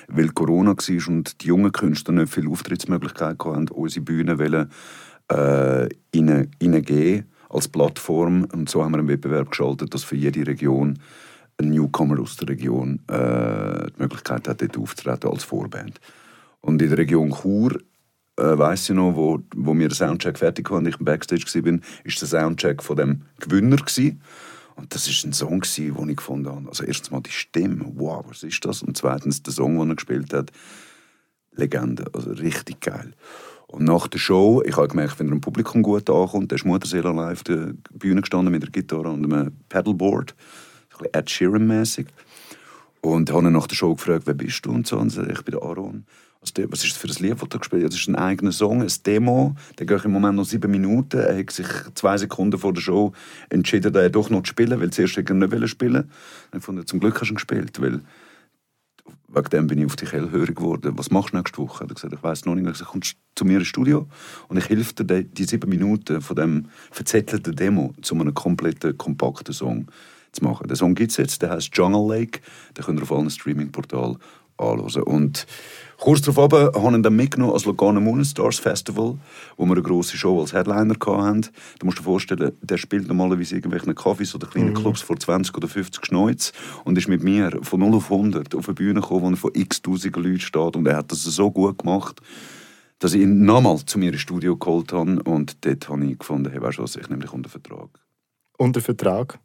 weil 0.09 0.31
Corona 0.31 0.73
war 0.73 1.09
und 1.09 1.40
die 1.42 1.47
jungen 1.47 1.71
Künstler 1.71 2.14
nicht 2.14 2.33
viele 2.33 2.50
Auftrittsmöglichkeiten 2.50 3.52
hatten, 3.52 3.69
unsere 3.69 4.04
Bühne 4.04 4.40
wollen, 4.40 4.71
äh, 5.33 5.89
hineingeben 6.15 7.27
als 7.49 7.69
Plattform. 7.69 8.47
Und 8.53 8.69
so 8.69 8.83
haben 8.83 8.93
wir 8.93 8.99
einen 8.99 9.09
Wettbewerb 9.09 9.51
geschaltet, 9.51 9.95
dass 9.95 10.05
für 10.05 10.17
jede 10.17 10.47
Region 10.47 10.99
ein 11.61 11.71
Newcomer 11.71 12.21
aus 12.21 12.37
der 12.37 12.49
Region 12.49 13.01
äh, 13.09 13.91
die 13.91 14.03
Möglichkeit 14.03 14.49
hat, 14.49 14.62
dort 14.62 14.79
aufzutreten 14.79 15.31
als 15.31 15.45
Vorband. 15.45 16.01
Und 16.61 16.81
in 16.81 16.89
der 16.89 16.99
Region 16.99 17.31
Chur 17.31 17.79
äh, 18.39 18.59
weiss 18.59 18.89
ich 18.89 18.97
noch, 18.97 19.15
wo, 19.15 19.41
wo 19.55 19.75
wir 19.75 19.89
den 19.89 19.95
Soundcheck 19.95 20.39
fertig 20.39 20.67
hatten 20.67 20.79
und 20.79 20.89
ich 20.89 20.99
im 20.99 21.05
Backstage 21.05 21.45
war, 21.45 21.73
war 21.73 21.81
der 22.05 22.29
Soundcheck 22.29 22.83
von 22.83 22.97
dem 22.97 23.23
Gewinner. 23.41 23.77
Gewesen. 23.77 24.21
Und 24.75 24.95
das 24.95 25.07
war 25.07 25.29
ein 25.29 25.33
Song, 25.33 25.62
den 25.77 26.09
ich 26.09 26.17
gefunden 26.17 26.49
habe. 26.49 26.69
Also 26.69 26.85
erstens 26.85 27.11
mal 27.11 27.21
die 27.21 27.31
Stimme, 27.31 27.85
wow, 27.95 28.25
was 28.27 28.43
ist 28.43 28.65
das? 28.65 28.83
Und 28.83 28.97
zweitens 28.97 29.43
der 29.43 29.53
Song, 29.53 29.79
den 29.79 29.91
er 29.91 29.97
gespielt 29.97 30.33
hat, 30.33 30.51
Legende, 31.55 32.07
also 32.15 32.31
richtig 32.31 32.81
geil. 32.81 33.12
Und 33.73 33.85
nach 33.85 34.07
der 34.07 34.19
Show, 34.19 34.62
ich 34.67 34.76
habe 34.76 34.88
gemerkt, 34.88 35.19
wenn 35.19 35.29
er 35.29 35.33
im 35.33 35.41
Publikum 35.41 35.83
gut 35.83 36.11
ankommt, 36.11 36.50
der 36.50 36.57
ist 36.57 36.67
Mutterseele 36.67 37.11
auf 37.11 37.43
der 37.43 37.73
Bühne 37.91 38.21
gestanden 38.21 38.52
mit 38.52 38.62
der 38.62 38.71
Gitarre 38.71 39.09
und 39.09 39.25
einem 39.25 39.52
Pedalboard, 39.71 40.35
ein 40.35 40.99
bisschen 40.99 41.14
Ed 41.14 41.31
Sheeran-mäßig. 41.31 42.07
Und 43.00 43.33
habe 43.33 43.47
ihn 43.47 43.52
nach 43.52 43.67
der 43.67 43.75
Show 43.75 43.95
gefragt, 43.95 44.25
wer 44.26 44.35
bist 44.35 44.67
du 44.67 44.73
und 44.73 44.87
so. 44.87 44.99
Und 44.99 45.17
ich 45.17 45.43
bin 45.43 45.52
der 45.52 45.62
Aaron. 45.62 46.05
Also, 46.43 46.71
was 46.71 46.85
ist 46.85 46.93
das 46.93 46.99
für 46.99 47.09
ein 47.09 47.29
Lied, 47.29 47.41
das 47.41 47.49
du 47.49 47.59
gespielt 47.59 47.85
hast? 47.85 47.95
Das 47.95 48.00
ist 48.00 48.09
ein 48.09 48.17
eigener 48.17 48.52
Song, 48.52 48.83
ein 48.83 48.93
Demo. 49.07 49.57
Der 49.79 49.87
geht 49.87 50.05
im 50.05 50.12
Moment 50.12 50.37
noch 50.37 50.45
sieben 50.45 50.71
Minuten. 50.71 51.21
Er 51.21 51.38
hat 51.38 51.50
sich 51.50 51.67
zwei 51.95 52.19
Sekunden 52.19 52.59
vor 52.59 52.75
der 52.75 52.83
Show 52.83 53.12
entschieden, 53.49 53.93
da 53.93 54.07
doch 54.11 54.29
noch 54.29 54.43
zu 54.43 54.50
spielen, 54.50 54.79
weil 54.81 54.91
zuerst 54.91 55.17
er 55.17 55.23
nicht 55.23 55.69
spielen 55.71 55.95
wollte. 55.95 56.09
Ich 56.55 56.62
fand, 56.62 56.88
zum 56.88 57.00
Glück 57.00 57.14
hast 57.14 57.29
du 57.29 57.33
ihn 57.33 57.37
gespielt, 57.37 57.81
weil 57.81 58.02
wegen 59.28 59.50
dem 59.50 59.66
bin 59.66 59.78
ich 59.78 59.87
auf 59.87 59.97
dich 59.97 60.12
hellhörig 60.12 60.56
geworden. 60.56 60.92
Was 60.97 61.11
machst 61.11 61.32
du 61.32 61.38
nächste 61.38 61.59
Woche? 61.59 61.85
Er 61.85 61.88
hat 61.88 61.94
gesagt, 61.94 62.14
ich 62.14 62.23
weiß 62.23 62.44
noch 62.44 62.54
nicht. 62.54 62.66
Er 62.66 62.73
gesagt, 62.73 62.90
kommst 62.90 63.16
zu 63.35 63.44
mir 63.44 63.59
ins 63.59 63.68
Studio 63.68 64.06
und 64.49 64.59
ich 64.59 64.68
helfe 64.68 65.04
dir, 65.04 65.25
die 65.25 65.44
sieben 65.44 65.71
Minuten 65.71 66.21
von 66.21 66.37
dem 66.37 66.66
verzettelten 66.90 67.56
Demo 67.56 67.94
zu 68.02 68.14
einem 68.14 68.35
kompletten, 68.35 68.97
kompakten 68.99 69.54
Song 69.54 69.87
zu 70.32 70.44
machen. 70.44 70.68
Der 70.68 70.76
Song 70.76 70.94
gibt 70.94 71.12
es 71.12 71.16
jetzt, 71.16 71.42
der 71.42 71.50
heißt 71.50 71.76
Jungle 71.76 72.18
Lake. 72.18 72.40
Den 72.76 72.85
könnt 72.85 72.99
ihr 73.00 73.02
auf 73.02 73.12
allen 73.12 73.30
Streaming-Portalen 73.30 74.18
anhören. 74.59 75.02
Und 75.02 75.47
kurz 76.02 76.21
darauf 76.21 76.52
habe 76.52 76.97
ich 76.97 77.02
dann 77.02 77.14
mitgenommen 77.14 77.52
als 77.52 77.64
Lugano 77.64 78.00
Moon 78.00 78.25
Stars 78.25 78.59
Festival, 78.59 79.18
wo 79.56 79.64
wir 79.64 79.73
eine 79.73 79.82
grosse 79.82 80.16
Show 80.16 80.40
als 80.40 80.52
Headliner 80.52 80.94
hatten. 80.94 81.42
Da 81.78 81.85
musst 81.85 81.99
du 81.99 82.02
dir 82.02 82.06
vorstellen, 82.06 82.52
der 82.61 82.76
spielt 82.76 83.06
normalerweise 83.06 83.54
irgendwelche 83.54 83.94
Kaffees 83.94 84.35
oder 84.35 84.49
kleinen 84.49 84.71
mhm. 84.71 84.75
Clubs 84.75 85.00
vor 85.00 85.16
20 85.16 85.56
oder 85.56 85.68
50 85.68 86.04
Schneuz 86.04 86.52
und 86.85 86.99
ist 86.99 87.06
mit 87.06 87.23
mir 87.23 87.56
von 87.62 87.78
0 87.78 87.94
auf 87.94 88.11
100 88.11 88.52
auf 88.56 88.66
eine 88.66 88.75
Bühne 88.75 89.00
gekommen, 89.00 89.23
wo 89.23 89.30
er 89.30 89.37
von 89.37 89.50
x 89.54 89.80
tausend 89.80 90.16
Leuten 90.16 90.40
steht 90.40 90.75
und 90.75 90.88
er 90.88 90.97
hat 90.97 91.12
das 91.12 91.23
so 91.23 91.50
gut 91.52 91.78
gemacht, 91.78 92.21
dass 92.99 93.14
ich 93.14 93.23
ihn 93.23 93.44
nochmal 93.44 93.78
zu 93.85 94.00
mir 94.00 94.11
ins 94.11 94.23
Studio 94.23 94.56
geholt 94.56 94.92
habe 94.92 95.23
und 95.23 95.64
dort 95.64 95.88
habe 95.88 96.04
ich 96.04 96.18
gefunden, 96.18 96.50
hey, 96.50 96.61
weißt 96.61 96.78
du 96.78 96.82
was, 96.82 96.97
ich 96.97 97.09
nehme 97.11 97.23
dich 97.23 97.32
unter 97.32 97.49
Vertrag. 97.49 97.90
Unter 98.59 98.80
Vertrag? 98.80 99.38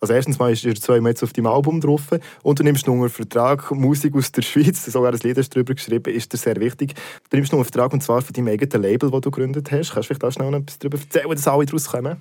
Also 0.00 0.12
erstens 0.12 0.38
mal 0.38 0.52
ist 0.52 0.64
ihr 0.64 0.74
zweimal 0.74 1.12
jetzt 1.12 1.22
auf 1.22 1.32
deinem 1.32 1.46
Album 1.46 1.80
drauf 1.80 2.02
und 2.42 2.58
du 2.58 2.62
nimmst 2.62 2.86
einen 2.88 3.08
Vertrag, 3.08 3.70
Musik 3.70 4.14
aus 4.14 4.32
der 4.32 4.42
Schweiz, 4.42 4.84
sogar 4.92 5.12
ein 5.12 5.18
Lied 5.22 5.38
hast 5.38 5.50
darüber 5.50 5.74
geschrieben, 5.74 6.14
ist 6.14 6.32
dir 6.32 6.36
sehr 6.36 6.56
wichtig. 6.56 6.94
Du 7.30 7.36
nimmst 7.36 7.54
einen 7.54 7.64
Vertrag 7.64 7.92
und 7.92 8.02
zwar 8.02 8.20
von 8.20 8.32
deinem 8.32 8.48
eigenen 8.48 8.82
Label, 8.82 9.10
das 9.10 9.20
du 9.22 9.30
gegründet 9.30 9.70
hast. 9.70 9.92
Kannst 9.92 10.10
du 10.10 10.14
vielleicht 10.14 10.24
auch 10.24 10.32
schnell 10.32 10.52
etwas 10.54 10.78
darüber 10.78 10.98
erzählen, 10.98 11.30
dass 11.30 11.48
alle 11.48 11.64
daraus 11.64 11.86
kommen? 11.86 12.16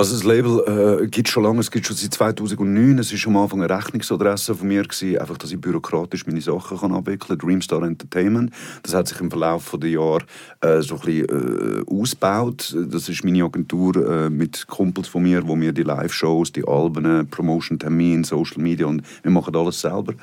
Also 0.00 0.14
das 0.14 0.24
Label 0.24 1.02
äh, 1.02 1.08
gibt 1.08 1.28
schon 1.28 1.42
lange, 1.42 1.60
es 1.60 1.70
gibt 1.70 1.86
schon 1.86 1.94
seit 1.94 2.14
2009. 2.14 2.98
Es 3.00 3.12
war 3.12 3.28
am 3.28 3.36
Anfang 3.36 3.62
eine 3.62 3.76
Rechnungsadresse 3.76 4.54
von 4.54 4.66
mir, 4.66 4.82
gewesen, 4.82 5.18
einfach, 5.18 5.36
dass 5.36 5.52
ich 5.52 5.60
bürokratisch 5.60 6.26
meine 6.26 6.40
Sachen 6.40 6.78
kann 6.78 6.94
abwickeln 6.94 7.38
kann. 7.38 7.46
Dreamstar 7.46 7.82
Entertainment. 7.82 8.50
Das 8.82 8.94
hat 8.94 9.08
sich 9.08 9.20
im 9.20 9.28
Verlauf 9.30 9.76
der 9.78 9.90
Jahre 9.90 10.22
äh, 10.62 10.80
so 10.80 10.94
ein 10.94 11.00
bisschen 11.02 11.84
äh, 11.84 11.84
ausgebaut. 11.86 12.74
Das 12.90 13.10
ist 13.10 13.24
meine 13.24 13.44
Agentur 13.44 13.94
äh, 13.96 14.30
mit 14.30 14.66
Kumpels 14.68 15.06
von 15.06 15.22
mir, 15.22 15.46
wo 15.46 15.54
wir 15.60 15.74
die 15.74 15.82
Live-Shows, 15.82 16.52
die 16.52 16.66
Alben, 16.66 17.28
Promotion-Termine, 17.28 18.24
Social 18.24 18.62
Media 18.62 18.86
und 18.86 19.02
wir 19.22 19.30
machen 19.30 19.54
alles 19.54 19.82
selber. 19.82 20.14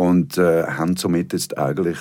Und 0.00 0.38
äh, 0.38 0.64
haben 0.64 0.96
somit 0.96 1.34
jetzt 1.34 1.58
eigentlich 1.58 1.98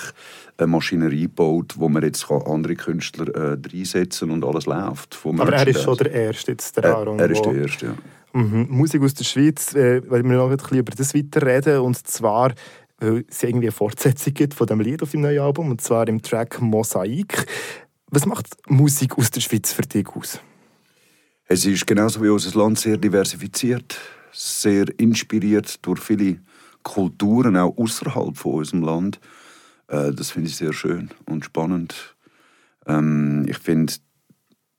eine 0.58 0.68
Maschinerie 0.68 1.24
gebaut, 1.24 1.75
wo 1.77 1.89
man 1.89 2.01
jetzt 2.01 2.32
andere 2.32 2.75
Künstler 2.75 3.27
äh, 3.36 3.58
reinsetzen 3.74 4.32
und 4.32 4.46
alles 4.46 4.68
läuft. 4.68 5.20
Aber 5.25 5.51
er 5.51 5.68
ist 5.68 5.82
schon 5.82 5.98
der 5.98 6.10
Erste 6.10 6.51
jetzt, 6.51 6.77
der 6.77 6.96
Aaron. 6.96 7.20
Er 7.20 7.29
ist 7.29 7.44
der 7.44 7.56
Erste, 7.56 7.86
ja. 7.88 7.96
Mhm. 8.32 8.68
Musik 8.70 9.01
aus 9.01 9.15
der 9.15 9.25
Schweiz, 9.25 9.75
äh, 9.75 10.01
weil 10.10 10.24
wir 10.24 10.38
noch 10.38 10.50
ein 10.50 10.56
bisschen 10.56 10.77
über 10.77 10.94
das 10.96 11.13
weiterreden 11.13 11.79
und 11.79 11.98
zwar 12.08 12.53
weil 13.01 13.25
es 13.29 13.44
irgendwie 13.44 13.68
eine 13.68 13.72
Fortsetzung 13.74 14.34
gibt 14.34 14.53
von 14.53 14.68
dem 14.68 14.79
Lied 14.79 15.01
auf 15.03 15.12
dem 15.12 15.22
neuen 15.22 15.39
Album 15.39 15.72
und 15.72 15.82
zwar 15.82 16.08
im 16.08 16.22
Track 16.22 16.62
Mosaik. 16.62 17.46
Was 18.08 18.25
macht 18.25 18.48
Musik 18.70 19.18
aus 19.18 19.32
der 19.32 19.41
Schweiz 19.41 19.74
für 19.74 19.82
dich 19.82 20.08
aus? 20.08 20.39
Es 21.46 21.65
ist 21.65 21.86
genauso 21.88 22.22
wie 22.22 22.29
unser 22.29 22.58
Land 22.58 22.79
sehr 22.79 22.98
diversifiziert, 22.98 23.98
sehr 24.32 24.86
inspiriert 25.00 25.86
durch 25.86 26.00
viele 26.00 26.39
Kulturen 26.89 27.55
auch 27.55 27.77
außerhalb 27.77 28.36
von 28.36 28.53
unserem 28.53 28.81
Land. 28.81 29.19
Äh, 29.88 30.12
das 30.12 30.31
finde 30.31 30.50
ich 30.50 30.55
sehr 30.55 30.74
schön 30.74 31.12
und 31.25 31.46
spannend. 31.46 32.15
Ähm, 32.88 33.46
ich 33.48 33.60
finde, 33.60 33.93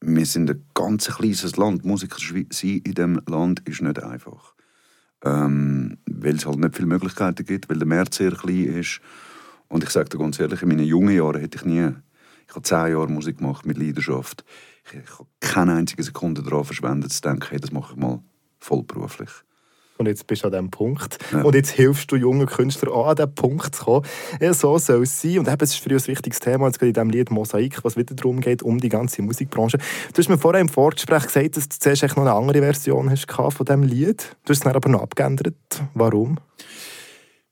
wir 0.01 0.27
sind 0.27 0.51
ein 0.51 0.67
ganz 0.75 1.07
kleines 1.07 1.57
Land. 1.57 1.85
Musiker 1.85 2.19
sein 2.19 2.81
in 2.85 2.95
diesem 2.95 3.23
Land 3.29 3.61
ist 3.61 3.81
nicht 3.81 4.03
einfach. 4.03 4.55
Ähm, 5.25 5.99
weil 6.11 6.35
es 6.35 6.47
halt 6.47 6.59
nicht 6.59 6.75
viele 6.75 6.89
Möglichkeiten 6.89 7.45
gibt, 7.45 7.69
weil 7.69 7.79
der 7.79 7.87
Markt 7.87 8.15
sehr 8.15 8.33
klein 8.33 8.65
ist. 8.65 9.01
Und 9.69 9.85
ich 9.85 9.91
sage 9.91 10.09
dir 10.09 10.19
ganz 10.19 10.41
ehrlich, 10.41 10.63
in 10.63 10.69
meinen 10.69 10.87
jungen 10.87 11.15
Jahren 11.15 11.41
hätte 11.41 11.59
ich 11.59 11.65
nie, 11.65 11.91
ich 12.49 12.55
habe 12.57 12.63
zehn 12.63 12.93
Jahre 12.93 13.07
Musik 13.07 13.39
gemacht 13.39 13.67
mit 13.67 13.79
Leidenschaft. 13.79 14.45
Ich, 14.87 14.99
ich 14.99 15.13
habe 15.13 15.29
keine 15.39 15.75
einzige 15.75 16.03
Sekunde 16.03 16.43
daran 16.43 16.65
verschwendet, 16.65 17.13
zu 17.13 17.21
denken, 17.21 17.47
hey, 17.51 17.61
das 17.61 17.71
mache 17.71 17.93
ich 17.93 18.01
mal 18.01 18.21
vollberuflich 18.59 19.31
und 20.01 20.07
jetzt 20.07 20.27
bist 20.27 20.43
du 20.43 20.47
an 20.47 20.53
diesem 20.53 20.71
Punkt. 20.71 21.19
Ja. 21.31 21.43
Und 21.43 21.55
jetzt 21.55 21.71
hilfst 21.71 22.11
du 22.11 22.17
jungen 22.17 22.47
Künstlern 22.47 22.93
auch 22.93 23.09
an 23.09 23.17
diesen 23.17 23.35
Punkt 23.35 23.75
zu 23.75 23.85
kommen. 23.85 24.07
Ja, 24.41 24.53
so 24.55 24.79
soll 24.79 25.03
es 25.03 25.21
sein. 25.21 25.39
Und 25.39 25.49
eben, 25.49 25.59
es 25.61 25.75
ist 25.75 25.83
für 25.83 25.91
uns 25.91 26.05
ein 26.05 26.13
wichtiges 26.13 26.41
Thema, 26.41 26.67
jetzt 26.67 26.83
in 26.83 26.93
diesem 26.93 27.11
Lied 27.11 27.31
Mosaik, 27.31 27.85
was 27.85 27.97
wieder 27.97 28.15
darum 28.15 28.41
geht, 28.41 28.63
um 28.63 28.79
die 28.79 28.89
ganze 28.89 29.21
Musikbranche. 29.23 29.79
Du 29.79 30.19
hast 30.19 30.29
mir 30.29 30.39
vorher 30.39 30.61
im 30.61 30.71
Vorgespräch 30.71 31.25
gesagt, 31.25 31.57
dass 31.57 31.69
du 31.69 31.79
zuerst 31.79 32.03
noch 32.17 32.25
eine 32.25 32.33
andere 32.33 32.61
Version 32.61 33.11
hast 33.11 33.31
von 33.31 33.67
diesem 33.67 33.83
Lied. 33.83 34.37
Du 34.45 34.51
hast 34.51 34.59
es 34.59 34.61
dann 34.61 34.75
aber 34.75 34.89
noch 34.89 35.03
abgeändert. 35.03 35.55
Warum? 35.93 36.39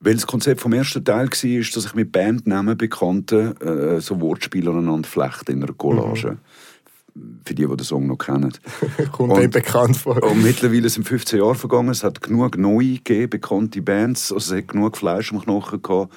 Weil 0.00 0.14
das 0.14 0.26
Konzept 0.26 0.60
vom 0.60 0.72
ersten 0.72 1.04
Teil 1.04 1.26
war, 1.26 1.60
dass 1.74 1.84
ich 1.84 1.94
mit 1.94 2.12
Bandnamen 2.12 2.78
Bekannten 2.78 3.60
äh, 3.60 4.00
so 4.00 4.20
Wortspiele 4.20 4.70
aneinander 4.70 5.08
flechte 5.08 5.52
in 5.52 5.62
einer 5.62 5.74
Collage. 5.74 6.32
Mhm 6.32 6.38
für 7.44 7.54
die, 7.54 7.66
die 7.66 7.76
den 7.76 7.84
Song 7.84 8.06
noch 8.06 8.18
kennen. 8.18 8.52
Kommt 9.12 9.32
und, 9.32 9.50
bekannt 9.50 9.96
vor. 9.96 10.22
Und 10.22 10.42
mittlerweile 10.42 10.88
sind 10.88 11.06
15 11.06 11.38
Jahre 11.38 11.54
vergangen. 11.54 11.88
Es 11.90 12.04
hat 12.04 12.20
genug 12.20 12.58
neue 12.58 12.94
gegeben, 12.94 13.30
bekannte 13.30 13.82
Bands. 13.82 14.32
Also 14.32 14.54
es 14.54 14.58
hat 14.58 14.68
genug 14.68 14.96
Fleisch 14.96 15.32
am 15.32 15.40
Knochen 15.40 15.82
gehabt, 15.82 16.12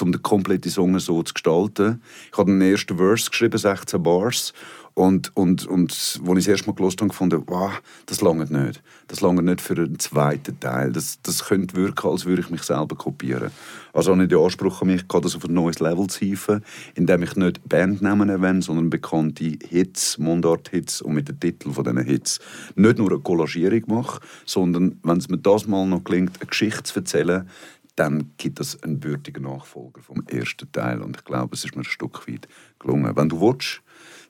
um 0.00 0.12
den 0.12 0.22
kompletten 0.22 0.70
Song 0.70 0.98
so 0.98 1.22
zu 1.22 1.34
gestalten. 1.34 2.02
Ich 2.32 2.38
habe 2.38 2.50
den 2.50 2.60
ersten 2.60 2.96
Verse 2.96 3.30
geschrieben, 3.30 3.58
16 3.58 4.02
Bars. 4.02 4.52
Und, 5.00 5.34
und, 5.34 5.66
und 5.66 5.92
als 5.92 6.20
ich 6.20 6.34
das 6.34 6.46
erste 6.46 6.66
Mal 6.66 6.74
gelesen 6.74 6.98
habe, 7.00 7.14
fand 7.14 7.32
wow, 7.46 7.72
das 8.04 8.20
lange 8.20 8.44
nicht. 8.44 8.82
Das 9.08 9.22
lange 9.22 9.42
nicht 9.42 9.62
für 9.62 9.72
einen 9.72 9.98
zweiten 9.98 10.60
Teil. 10.60 10.92
Das, 10.92 11.22
das 11.22 11.46
könnte 11.46 11.74
wirken, 11.74 12.06
als 12.06 12.26
würde 12.26 12.42
ich 12.42 12.50
mich 12.50 12.64
selber 12.64 12.96
kopieren. 12.96 13.50
Also 13.94 14.12
habe 14.12 14.24
ich 14.24 14.28
den 14.28 14.38
Anspruch 14.38 14.82
an 14.82 14.88
mich 14.88 15.08
gehabt, 15.08 15.24
das 15.24 15.34
auf 15.34 15.46
ein 15.46 15.54
neues 15.54 15.80
Level 15.80 16.06
zu 16.08 16.18
hieven, 16.18 16.62
indem 16.96 17.22
ich 17.22 17.34
nicht 17.34 17.66
Bandnamen 17.66 18.28
erwähne, 18.28 18.60
sondern 18.60 18.90
bekannte 18.90 19.56
Hits, 19.66 20.18
Mundart-Hits 20.18 21.00
und 21.00 21.14
mit 21.14 21.28
den 21.28 21.40
Titeln 21.40 21.72
von 21.72 21.84
diesen 21.84 22.04
Hits 22.04 22.38
nicht 22.74 22.98
nur 22.98 23.10
eine 23.10 23.20
Collagierung 23.20 23.84
mache, 23.86 24.20
sondern, 24.44 24.98
wenn 25.02 25.16
es 25.16 25.30
mir 25.30 25.38
das 25.38 25.66
mal 25.66 25.86
noch 25.86 26.04
gelingt, 26.04 26.38
eine 26.38 26.46
Geschichte 26.46 26.82
zu 26.82 26.98
erzählen, 26.98 27.48
dann 27.96 28.32
gibt 28.36 28.60
es 28.60 28.82
einen 28.82 29.02
würdigen 29.02 29.44
Nachfolger 29.44 30.02
vom 30.02 30.22
ersten 30.26 30.70
Teil. 30.72 31.00
Und 31.00 31.16
ich 31.16 31.24
glaube, 31.24 31.54
es 31.54 31.64
ist 31.64 31.74
mir 31.74 31.84
ein 31.84 31.84
Stück 31.84 32.28
weit 32.28 32.48
gelungen. 32.78 33.16
Wenn 33.16 33.30
du 33.30 33.40
willst, 33.40 33.80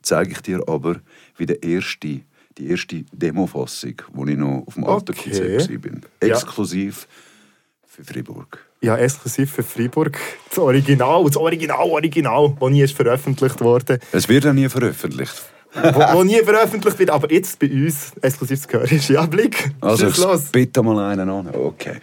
zeige 0.03 0.33
ich 0.33 0.41
dir 0.41 0.63
aber, 0.69 0.97
wie 1.37 1.47
der 1.47 1.63
erste, 1.63 2.21
die 2.59 2.71
erste 2.71 3.05
Demofassung, 3.13 3.95
wo 4.13 4.27
ich 4.27 4.37
noch 4.37 4.65
auf 4.67 4.75
dem 4.75 4.85
alten 4.85 5.13
okay. 5.13 5.31
Konzept 5.31 5.85
war. 5.85 6.29
Exklusiv 6.29 7.07
ja. 7.09 7.89
für 7.89 8.05
Fribourg. 8.05 8.71
Ja, 8.83 8.97
exklusiv 8.97 9.53
für 9.53 9.63
Freiburg. 9.63 10.19
Das 10.49 10.59
Original, 10.59 11.23
das 11.25 11.37
Original, 11.37 11.87
Original, 11.87 12.57
das 12.59 12.71
nie 12.71 12.83
ist 12.83 12.97
veröffentlicht 12.97 13.61
wurde. 13.61 13.99
Es 14.11 14.27
wird 14.27 14.45
ja 14.45 14.55
nie 14.55 14.71
veröffentlicht. 14.71 15.35
wo, 15.75 16.01
wo, 16.15 16.25
nie 16.25 16.43
veröffentlicht 16.43 16.99
wird, 16.99 17.11
aber 17.11 17.31
jetzt 17.31 17.59
bei 17.59 17.71
uns 17.71 18.13
exklusiv 18.23 18.67
zu 18.67 18.73
hören 18.73 18.89
ist. 18.89 19.09
Ja, 19.11 19.27
Blick. 19.27 19.71
Also, 19.83 20.07
los. 20.07 20.45
bitte 20.51 20.83
mal 20.83 21.13
einen 21.13 21.29
an. 21.29 21.49
Okay. 21.55 22.01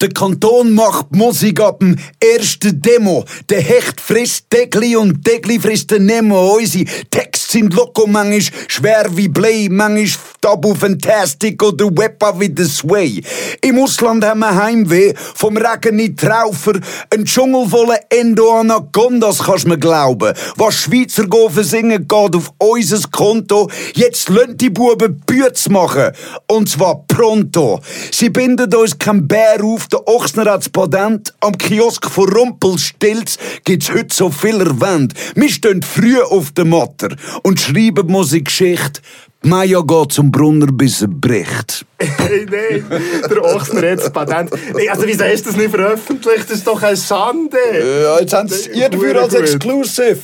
Der 0.00 0.08
Kanton 0.10 0.74
macht 0.74 1.12
Musik 1.12 1.60
ab 1.60 1.78
dem 1.78 1.96
ersten 2.20 2.82
Demo. 2.82 3.24
Der 3.48 3.60
Hecht 3.60 4.00
frisst 4.00 4.52
Degli 4.52 4.96
und 4.96 5.26
Degli 5.26 5.60
frisst 5.60 5.92
den 5.92 6.06
Nemo. 6.06 6.56
Unsere 6.56 6.84
Texte 7.10 7.43
sind 7.54 7.72
loco, 7.72 8.06
manchmal 8.08 8.40
schwer 8.66 9.06
wie 9.12 9.28
Blei, 9.28 9.68
manchmal 9.70 10.08
Tabu 10.40 10.74
Fantastic 10.74 11.62
oder 11.62 11.86
Webba 11.86 12.38
wie 12.38 12.52
The 12.54 12.64
Sway. 12.64 13.22
Im 13.62 13.78
Ausland 13.78 14.24
haben 14.24 14.40
wir 14.40 14.54
Heimweh, 14.54 15.14
vom 15.16 15.56
Regen 15.56 16.00
in 16.00 16.16
Traufer, 16.16 16.80
ein 17.14 17.24
Dschungel 17.24 17.68
voller 17.68 18.00
Endo-Anacondas, 18.10 19.38
kannst 19.38 19.68
mir 19.68 19.78
glauben. 19.78 20.34
Was 20.56 20.74
Schweizer 20.74 21.28
go 21.28 21.48
singen 21.48 22.08
geht 22.08 22.36
auf 22.36 22.52
unser 22.58 23.08
Konto. 23.10 23.70
Jetzt 23.94 24.28
lönt 24.28 24.60
die 24.60 24.70
Buben 24.70 25.22
Bütz 25.24 25.68
machen. 25.68 26.10
Und 26.48 26.68
zwar 26.68 27.06
pronto. 27.06 27.80
Sie 28.10 28.30
binden 28.30 28.74
uns 28.74 28.98
kein 28.98 29.28
Bär 29.28 29.62
auf, 29.62 29.86
der 29.86 30.06
Ochsner 30.08 30.50
hat's 30.50 30.68
Patent. 30.68 31.32
Am 31.40 31.56
Kiosk 31.56 32.10
von 32.10 32.28
Rumpelstilz 32.28 33.38
gibt's 33.64 33.90
heute 33.90 34.14
so 34.14 34.30
viel 34.30 34.60
erwähnt. 34.60 35.14
Wir 35.36 35.48
stehen 35.48 35.82
früh 35.82 36.20
auf 36.20 36.50
der 36.50 36.64
Matter 36.64 37.10
und 37.44 37.60
schreiben 37.60 38.06
Musikgeschichte. 38.08 39.00
Maja 39.42 39.82
geht 39.82 40.12
zum 40.12 40.32
Brunner, 40.32 40.68
bis 40.72 41.02
er 41.02 41.08
bricht. 41.08 41.84
Hey, 41.98 42.46
nein, 42.50 42.84
der 43.28 43.44
Ochsner 43.44 43.90
hat 43.90 43.98
das 43.98 44.10
Patent. 44.10 44.50
Hey, 44.74 44.88
also, 44.88 45.06
wieso 45.06 45.24
hast 45.24 45.42
du 45.42 45.50
das 45.50 45.58
nicht 45.58 45.70
veröffentlicht? 45.70 46.44
Das 46.48 46.56
ist 46.56 46.66
doch 46.66 46.82
eine 46.82 46.96
Schande. 46.96 47.58
Ja, 47.78 48.20
jetzt 48.20 48.32
haben 48.32 48.48
sie 48.48 48.70
ihr 48.70 48.88
dafür 48.88 49.20
als 49.20 49.34
Exclusive. 49.34 50.16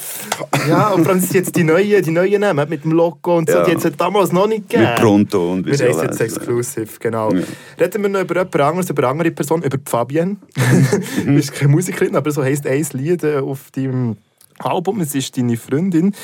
Ja, 0.67 0.89
und 0.89 1.03
vor 1.03 1.13
allem 1.13 1.21
sind 1.21 1.35
jetzt 1.35 1.55
die 1.55 1.65
neuen, 1.65 2.03
die 2.03 2.11
neuen 2.11 2.41
Namen 2.41 2.67
mit 2.67 2.85
dem 2.85 2.93
Logo 2.93 3.37
und 3.37 3.51
so, 3.51 3.59
ja. 3.59 3.65
die 3.65 3.73
hat 3.73 3.85
es 3.85 3.97
damals 3.97 4.33
noch 4.33 4.47
nicht 4.47 4.71
gegeben. 4.71 4.89
Mit 4.89 5.01
Pronto 5.01 5.53
und 5.53 5.67
Wir 5.67 5.73
heißen 5.73 6.03
jetzt 6.03 6.21
Exclusive, 6.21 6.89
genau. 6.99 7.31
Ja. 7.35 7.43
Reden 7.79 8.03
wir 8.03 8.09
noch 8.09 8.21
über 8.21 8.37
jemand 8.37 8.57
anderes, 8.57 8.89
über 8.89 9.03
eine 9.03 9.11
andere 9.11 9.31
Person, 9.33 9.63
über 9.63 9.79
Fabienne. 9.85 10.37
Mhm. 11.25 11.37
ist 11.37 11.53
keine 11.53 11.71
Musikerin, 11.71 12.17
aber 12.17 12.31
so 12.31 12.43
heisst 12.43 12.67
ein 12.67 12.87
Lied 12.93 13.23
äh, 13.23 13.39
auf 13.39 13.71
deinem 13.73 14.17
Album, 14.61 15.01
es 15.01 15.15
ist 15.15 15.37
deine 15.37 15.57
Freundin. 15.57 16.15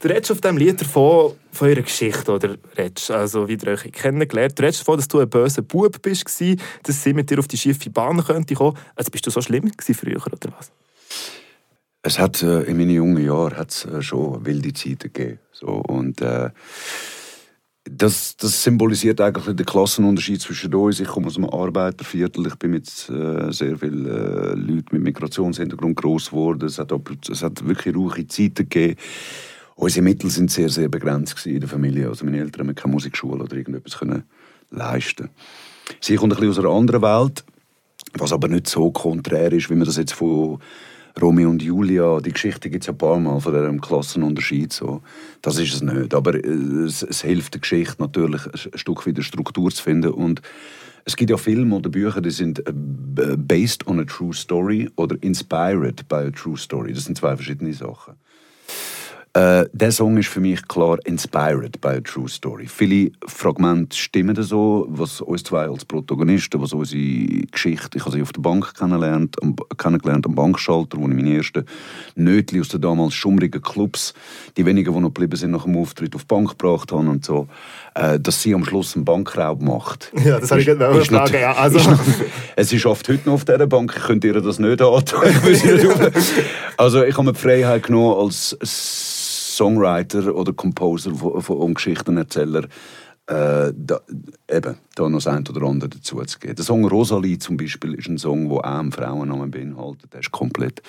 Du 0.00 0.08
redest 0.08 0.32
auf 0.32 0.40
diesem 0.40 0.56
Lied 0.56 0.80
davon, 0.80 1.34
von 1.50 1.68
ihrer 1.68 1.82
Geschichte, 1.82 2.32
oder 2.32 2.56
redest, 2.76 3.10
also 3.10 3.48
wie 3.48 3.54
ihr 3.54 3.68
euch 3.68 3.90
kennengelernt. 3.92 4.58
Du 4.58 4.62
redest 4.62 4.80
davon, 4.80 4.96
dass 4.96 5.08
du 5.08 5.20
ein 5.20 5.28
böser 5.28 5.62
Bub 5.62 6.00
bist, 6.02 6.24
dass 6.82 7.02
sie 7.02 7.12
mit 7.12 7.30
dir 7.30 7.38
auf 7.38 7.48
die 7.48 7.58
schiefe 7.58 7.90
Bahn 7.90 8.22
könnte 8.24 8.54
kommen. 8.54 8.76
Also 8.96 9.10
bist 9.10 9.26
du 9.26 9.30
so 9.30 9.40
schlimm 9.40 9.70
früher, 9.78 10.24
oder 10.26 10.52
was? 10.56 10.72
Es 12.04 12.18
hat, 12.18 12.42
äh, 12.42 12.62
in 12.62 12.76
meinen 12.76 12.90
jungen 12.90 13.24
Jahren 13.24 13.56
hat 13.56 13.70
es 13.70 13.84
äh, 13.84 14.02
schon 14.02 14.44
wilde 14.44 14.72
Zeiten 14.72 15.12
gegeben. 15.12 15.38
So, 15.52 15.68
und 15.68 16.20
äh, 16.20 16.50
das, 17.84 18.36
das 18.36 18.62
symbolisiert 18.62 19.20
eigentlich 19.20 19.56
den 19.56 19.66
Klassenunterschied 19.66 20.40
zwischen 20.40 20.74
uns. 20.74 21.00
Ich 21.00 21.08
komme 21.08 21.26
aus 21.26 21.36
einem 21.36 21.50
Arbeiterviertel, 21.50 22.46
ich 22.46 22.54
bin 22.56 22.70
mit 22.70 22.86
äh, 23.08 23.50
sehr 23.52 23.76
vielen 23.76 24.06
äh, 24.06 24.54
Leuten 24.54 24.88
mit 24.92 25.02
Migrationshintergrund 25.02 25.96
groß 25.96 26.30
geworden. 26.30 26.66
Es 26.66 26.78
hat, 26.78 26.92
es 27.28 27.42
hat 27.42 27.66
wirklich 27.66 27.94
ruhige 27.94 28.28
Zeiten 28.28 28.68
gegeben. 28.68 29.00
Unsere 29.74 30.04
Mittel 30.04 30.30
sind 30.30 30.50
sehr, 30.50 30.68
sehr 30.68 30.88
begrenzt 30.88 31.44
in 31.46 31.60
der 31.60 31.68
Familie. 31.68 32.08
Also 32.08 32.24
meine 32.24 32.38
Eltern 32.38 32.68
haben 32.68 32.74
keine 32.74 32.92
Musikschule 32.92 33.42
oder 33.42 33.56
irgendetwas 33.56 33.98
können 33.98 34.24
leisten. 34.70 35.30
Sie 36.00 36.16
kommt 36.16 36.32
ein 36.32 36.38
bisschen 36.38 36.52
aus 36.52 36.58
einer 36.58 36.74
anderen 36.74 37.02
Welt, 37.02 37.44
was 38.14 38.32
aber 38.32 38.48
nicht 38.48 38.68
so 38.68 38.90
konträr 38.92 39.52
ist, 39.52 39.70
wie 39.70 39.74
man 39.74 39.86
das 39.86 39.96
jetzt 39.96 40.12
von 40.12 40.60
Romeo 41.20 41.50
und 41.50 41.62
Julia, 41.62 42.20
die 42.20 42.32
Geschichte 42.32 42.70
gibt 42.70 42.84
es 42.84 42.86
ja 42.86 42.92
ein 42.92 42.98
paar 42.98 43.18
Mal 43.18 43.40
von 43.40 43.52
diesem 43.52 43.80
Klassenunterschied. 43.80 44.72
So. 44.72 45.02
Das 45.42 45.58
ist 45.58 45.74
es 45.74 45.82
nicht. 45.82 46.14
Aber 46.14 46.34
äh, 46.34 46.48
es, 46.86 47.02
es, 47.02 47.22
hilft 47.22 47.54
der 47.54 47.60
Geschichte 47.60 47.96
natürlich, 47.98 48.46
ein 48.46 48.78
Stück 48.78 49.06
wieder 49.06 49.22
Struktur 49.22 49.70
zu 49.70 49.82
finden. 49.82 50.12
Und 50.12 50.40
es 51.04 51.16
gibt 51.16 51.30
ja 51.30 51.36
Filme 51.36 51.76
oder 51.76 51.90
Bücher, 51.90 52.20
die 52.20 52.30
sind 52.30 52.66
äh, 52.66 52.72
based 53.36 53.86
on 53.86 54.00
a 54.00 54.04
true 54.04 54.32
story 54.32 54.88
oder 54.96 55.16
inspired 55.20 56.08
by 56.08 56.26
a 56.26 56.30
true 56.30 56.56
story. 56.56 56.92
Das 56.92 57.04
sind 57.04 57.18
zwei 57.18 57.36
verschiedene 57.36 57.74
Sachen. 57.74 58.14
Äh, 59.34 59.64
der 59.72 59.92
Song 59.92 60.18
ist 60.18 60.28
für 60.28 60.40
mich 60.40 60.68
klar 60.68 60.98
inspired 61.06 61.80
by 61.80 61.88
a 61.88 62.00
true 62.00 62.28
story. 62.28 62.66
Viele 62.68 63.12
Fragmente 63.26 63.96
stimmen 63.96 64.36
so, 64.42 64.86
was 64.90 65.22
uns 65.22 65.42
zwei 65.42 65.68
als 65.68 65.86
Protagonisten, 65.86 66.60
was 66.60 66.74
unsere 66.74 67.46
Geschichte, 67.50 67.96
ich 67.96 68.04
habe 68.04 68.14
sie 68.14 68.20
auf 68.20 68.32
der 68.32 68.42
Bank 68.42 68.74
kennengelernt, 68.74 69.42
am, 69.42 69.56
kennengelernt 69.78 70.26
am 70.26 70.34
Bankschalter, 70.34 70.98
wo 70.98 71.08
ich 71.08 71.14
meine 71.14 71.34
ersten 71.34 71.64
Nötli 72.14 72.60
aus 72.60 72.68
den 72.68 72.82
damals 72.82 73.14
schummrigen 73.14 73.62
Clubs, 73.62 74.12
die 74.58 74.66
wenigen, 74.66 74.92
die 74.92 75.00
noch 75.00 75.08
geblieben 75.08 75.36
sind, 75.36 75.52
nach 75.52 75.64
dem 75.64 75.78
Auftritt 75.78 76.14
auf 76.14 76.24
die 76.24 76.28
Bank 76.28 76.50
gebracht 76.50 76.92
haben 76.92 77.08
und 77.08 77.24
so, 77.24 77.48
äh, 77.94 78.20
dass 78.20 78.42
sie 78.42 78.54
am 78.54 78.66
Schluss 78.66 78.96
einen 78.96 79.06
Bankraub 79.06 79.62
macht. 79.62 80.12
Ja, 80.22 80.38
das 80.38 80.50
habe 80.52 80.60
ich 80.60 80.66
gerade 80.66 80.88
eine 80.88 81.04
Frage. 81.04 81.40
Ja, 81.40 81.52
also. 81.54 81.78
Ist 81.78 81.88
es 82.54 82.72
ist 82.72 82.86
oft 82.86 83.08
heute 83.08 83.26
noch 83.26 83.34
auf 83.34 83.44
dieser 83.44 83.66
Bank, 83.66 83.92
ich 83.96 84.02
könnte 84.04 84.28
ihr 84.28 84.40
das 84.40 84.58
nicht 84.60 84.80
antun. 84.80 85.20
also 86.76 87.02
ich 87.02 87.14
habe 87.14 87.24
mir 87.24 87.32
die 87.32 87.40
Freiheit 87.40 87.84
genommen 87.84 88.20
als 88.20 88.56
Songwriter 89.56 90.34
oder 90.34 90.52
Composer 90.52 91.14
von, 91.14 91.40
von, 91.42 91.56
und 91.58 91.74
Geschichtenerzähler 91.74 92.64
äh, 93.26 93.72
da, 93.74 94.00
eben, 94.50 94.76
da 94.94 95.08
noch 95.08 95.18
das 95.18 95.26
ein 95.28 95.46
oder 95.48 95.62
andere 95.62 95.90
dazu 95.90 96.20
zu 96.24 96.38
geben. 96.38 96.56
Der 96.56 96.64
Song 96.64 96.84
«Rosalie» 96.84 97.38
zum 97.38 97.56
Beispiel 97.56 97.94
ist 97.94 98.08
ein 98.08 98.18
Song, 98.18 98.48
der 98.48 98.58
auch 98.58 98.64
einen 98.64 98.92
Frauennamen 98.92 99.50
beinhaltet. 99.50 100.12
Der 100.12 100.20
ist 100.20 100.32
komplett, 100.32 100.82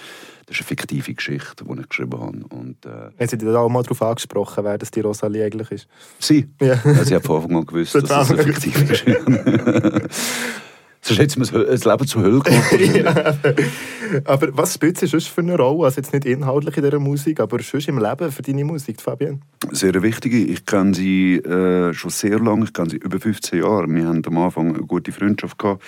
das 0.48 0.58
ist 0.58 0.62
eine 0.62 0.68
fiktive 0.68 1.14
Geschichte, 1.14 1.64
die 1.64 1.80
ich 1.80 1.90
geschrieben 1.90 2.20
habe. 2.20 2.44
Und, 2.50 2.86
äh, 2.86 2.90
Haben 2.90 3.28
Sie 3.28 3.38
da 3.38 3.60
auch 3.60 3.70
mal 3.70 3.84
darauf 3.84 4.02
angesprochen, 4.02 4.64
wer 4.64 4.78
das 4.78 4.90
die 4.90 5.02
Rosalie 5.02 5.46
eigentlich 5.46 5.72
ist? 5.72 5.88
Sie? 6.20 6.50
Ja. 6.60 6.80
ja 6.84 7.06
sie 7.06 7.16
hat 7.16 7.24
von 7.24 7.38
Anfang 7.38 7.58
an 7.58 7.66
gewusst, 7.66 7.96
dass 7.96 8.04
es 8.04 8.12
eine 8.12 8.44
fiktive 8.44 8.86
Geschichte 8.86 9.32
ist. 9.32 10.64
Sonst 11.06 11.20
hätte 11.20 11.42
es 11.42 11.52
mir 11.52 11.66
das 11.66 11.84
Leben 11.84 12.08
zur 12.08 12.22
Hölle 12.22 12.40
gemacht. 12.40 12.72
ja. 12.96 13.36
Aber 14.24 14.56
was 14.56 14.76
spielt 14.76 14.98
sie 14.98 15.08
sonst 15.08 15.28
für 15.28 15.42
eine 15.42 15.58
Rolle? 15.58 15.84
Also 15.84 15.98
jetzt 15.98 16.14
nicht 16.14 16.24
inhaltlich 16.24 16.78
in 16.78 16.84
dieser 16.84 17.00
Musik, 17.00 17.42
aber 17.42 17.62
sonst 17.62 17.90
im 17.90 17.98
Leben 17.98 18.32
für 18.32 18.42
deine 18.42 18.64
Musik, 18.64 19.02
Fabian? 19.02 19.42
Sehr 19.72 20.02
wichtige. 20.02 20.38
Ich 20.38 20.66
kenne 20.66 20.94
sie 20.94 21.36
äh, 21.40 21.94
schon 21.94 22.10
sehr 22.10 22.40
lange. 22.40 22.64
Ich 22.64 22.74
kenne 22.74 22.90
sie 22.90 22.98
über 22.98 23.20
15 23.20 23.60
Jahre. 23.60 23.90
Wir 23.90 24.08
haben 24.08 24.22
am 24.26 24.38
Anfang 24.38 24.74
eine 24.74 24.86
gute 24.86 25.12
Freundschaft 25.12 25.60
gehabt. 25.60 25.84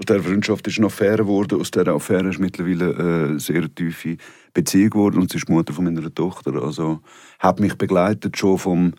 Aus 0.00 0.06
dieser 0.06 0.20
Freundschaft 0.20 0.66
ist 0.66 0.78
eine 0.78 0.86
Affäre 0.88 1.18
geworden. 1.18 1.60
Aus 1.60 1.70
dieser 1.70 1.94
Affäre 1.94 2.28
ist 2.28 2.40
mittlerweile 2.40 2.96
eine 2.96 3.38
sehr 3.38 3.72
tiefe 3.72 4.16
Beziehung 4.52 4.90
geworden. 4.90 5.20
Und 5.20 5.30
sie 5.30 5.38
ist 5.38 5.46
die 5.46 5.52
Mutter 5.52 5.74
von 5.74 5.84
meiner 5.84 6.12
Tochter. 6.12 6.60
Also 6.60 6.98
hat 7.38 7.60
mich 7.60 7.76
begleitet 7.76 8.36
schon 8.36 8.58
vom 8.58 8.94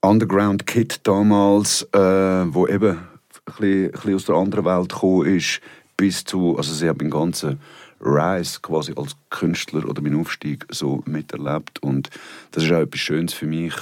Underground 0.00 0.68
Kid 0.68 1.00
damals, 1.02 1.82
äh, 1.92 1.98
wo 1.98 2.68
eben 2.68 2.98
ein 3.48 3.90
bisschen, 3.90 4.14
aus 4.14 4.24
der 4.24 4.34
anderen 4.36 4.64
Welt 4.64 4.90
gekommen 4.90 5.36
ist, 5.36 5.60
bis 5.96 6.24
zu, 6.24 6.56
also 6.56 6.72
sie 6.72 6.88
haben 6.88 6.98
den 6.98 7.10
ganzen 7.10 7.60
Rise 8.00 8.60
quasi 8.62 8.92
als 8.96 9.16
Künstler 9.30 9.88
oder 9.88 10.00
meinen 10.00 10.20
Aufstieg 10.20 10.66
so 10.70 11.02
miterlebt. 11.06 11.82
Und 11.82 12.10
das 12.52 12.64
ist 12.64 12.72
auch 12.72 12.80
etwas 12.80 13.00
Schönes 13.00 13.32
für 13.32 13.46
mich, 13.46 13.74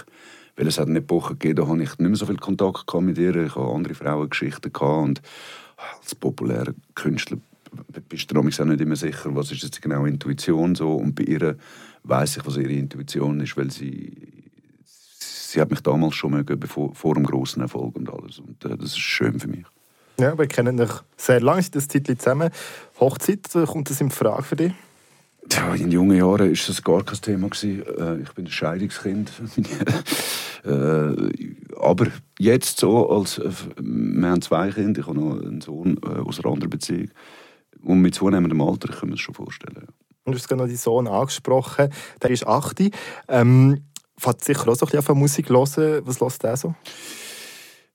weil 0.56 0.66
es 0.66 0.78
hat 0.78 0.88
eine 0.88 1.00
Epoche 1.00 1.34
gegeben, 1.34 1.56
da 1.56 1.68
habe 1.68 1.82
ich 1.82 1.90
nicht 1.90 2.00
mehr 2.00 2.16
so 2.16 2.26
viel 2.26 2.38
Kontakt 2.38 2.92
mit 2.94 3.18
ihr, 3.18 3.36
ich 3.36 3.54
habe 3.54 3.74
andere 3.74 3.94
Frauengeschichten 3.94 4.72
gehabt 4.72 5.04
und 5.04 5.22
als 6.00 6.14
populärer 6.14 6.72
Künstler 6.94 7.36
bist 8.08 8.30
du 8.30 8.38
auch 8.38 8.42
nicht 8.42 8.80
immer 8.80 8.96
sicher, 8.96 9.34
was 9.34 9.52
ist 9.52 9.62
jetzt 9.62 9.82
genau 9.82 10.06
Intuition 10.06 10.74
so. 10.74 10.94
Und 10.94 11.14
bei 11.14 11.24
ihr 11.24 11.56
weiß 12.04 12.38
ich, 12.38 12.46
was 12.46 12.56
ihre 12.56 12.72
Intuition 12.72 13.40
ist, 13.40 13.56
weil 13.56 13.70
sie 13.70 14.35
sie 15.50 15.60
hat 15.60 15.70
mich 15.70 15.80
damals 15.80 16.14
schon 16.14 16.32
mögen, 16.32 16.58
bevor, 16.58 16.94
vor 16.94 17.14
dem 17.14 17.24
großen 17.24 17.62
Erfolg 17.62 17.96
und 17.96 18.12
alles. 18.12 18.38
Und 18.38 18.64
äh, 18.64 18.76
das 18.76 18.90
ist 18.90 18.98
schön 18.98 19.38
für 19.38 19.48
mich. 19.48 19.64
Ja, 20.18 20.36
wir 20.36 20.46
kennen 20.46 20.76
dich 20.76 20.90
sehr 21.16 21.40
lange, 21.40 21.62
das 21.70 21.88
Zeit 21.88 22.06
zusammen. 22.06 22.50
Hochzeit, 22.98 23.54
äh, 23.54 23.66
kommt 23.66 23.90
das 23.90 24.00
in 24.00 24.10
Frage 24.10 24.42
für 24.42 24.56
dich? 24.56 24.72
Ja, 25.52 25.74
in 25.74 25.92
jungen 25.92 26.16
Jahren 26.16 26.48
war 26.48 26.66
das 26.66 26.82
gar 26.82 27.04
kein 27.04 27.20
Thema. 27.20 27.48
Äh, 27.62 28.22
ich 28.22 28.32
bin 28.32 28.46
ein 28.46 28.50
Scheidungskind. 28.50 29.32
Äh, 30.64 31.14
aber 31.80 32.08
jetzt 32.40 32.80
so, 32.80 33.08
als 33.08 33.40
wir 33.78 34.28
haben 34.28 34.42
zwei 34.42 34.72
Kinder, 34.72 34.98
ich 34.98 35.06
habe 35.06 35.16
noch 35.16 35.40
einen 35.40 35.60
Sohn 35.60 36.02
aus 36.02 36.40
einer 36.40 36.52
anderen 36.52 36.70
Beziehung. 36.70 37.10
Und 37.84 38.00
mit 38.00 38.16
zunehmendem 38.16 38.60
Alter 38.60 38.88
können 38.88 39.12
wir 39.12 39.14
es 39.14 39.20
schon 39.20 39.36
vorstellen. 39.36 39.86
Und 40.24 40.32
du 40.32 40.38
hast 40.38 40.48
gerade 40.48 40.60
noch 40.60 40.66
deinen 40.66 40.76
Sohn 40.76 41.06
angesprochen, 41.06 41.90
der 42.20 42.30
ist 42.30 42.44
8. 42.48 42.90
Ähm, 43.28 43.84
fährt 44.18 44.44
sicher 44.44 44.68
auch 44.68 44.76
so 44.76 44.86
ein 44.86 44.90
bisschen 44.90 45.10
auf 45.10 45.16
Musik 45.16 45.48
hören. 45.48 46.02
Was 46.04 46.20
hört 46.20 46.42
der 46.42 46.56
so? 46.56 46.74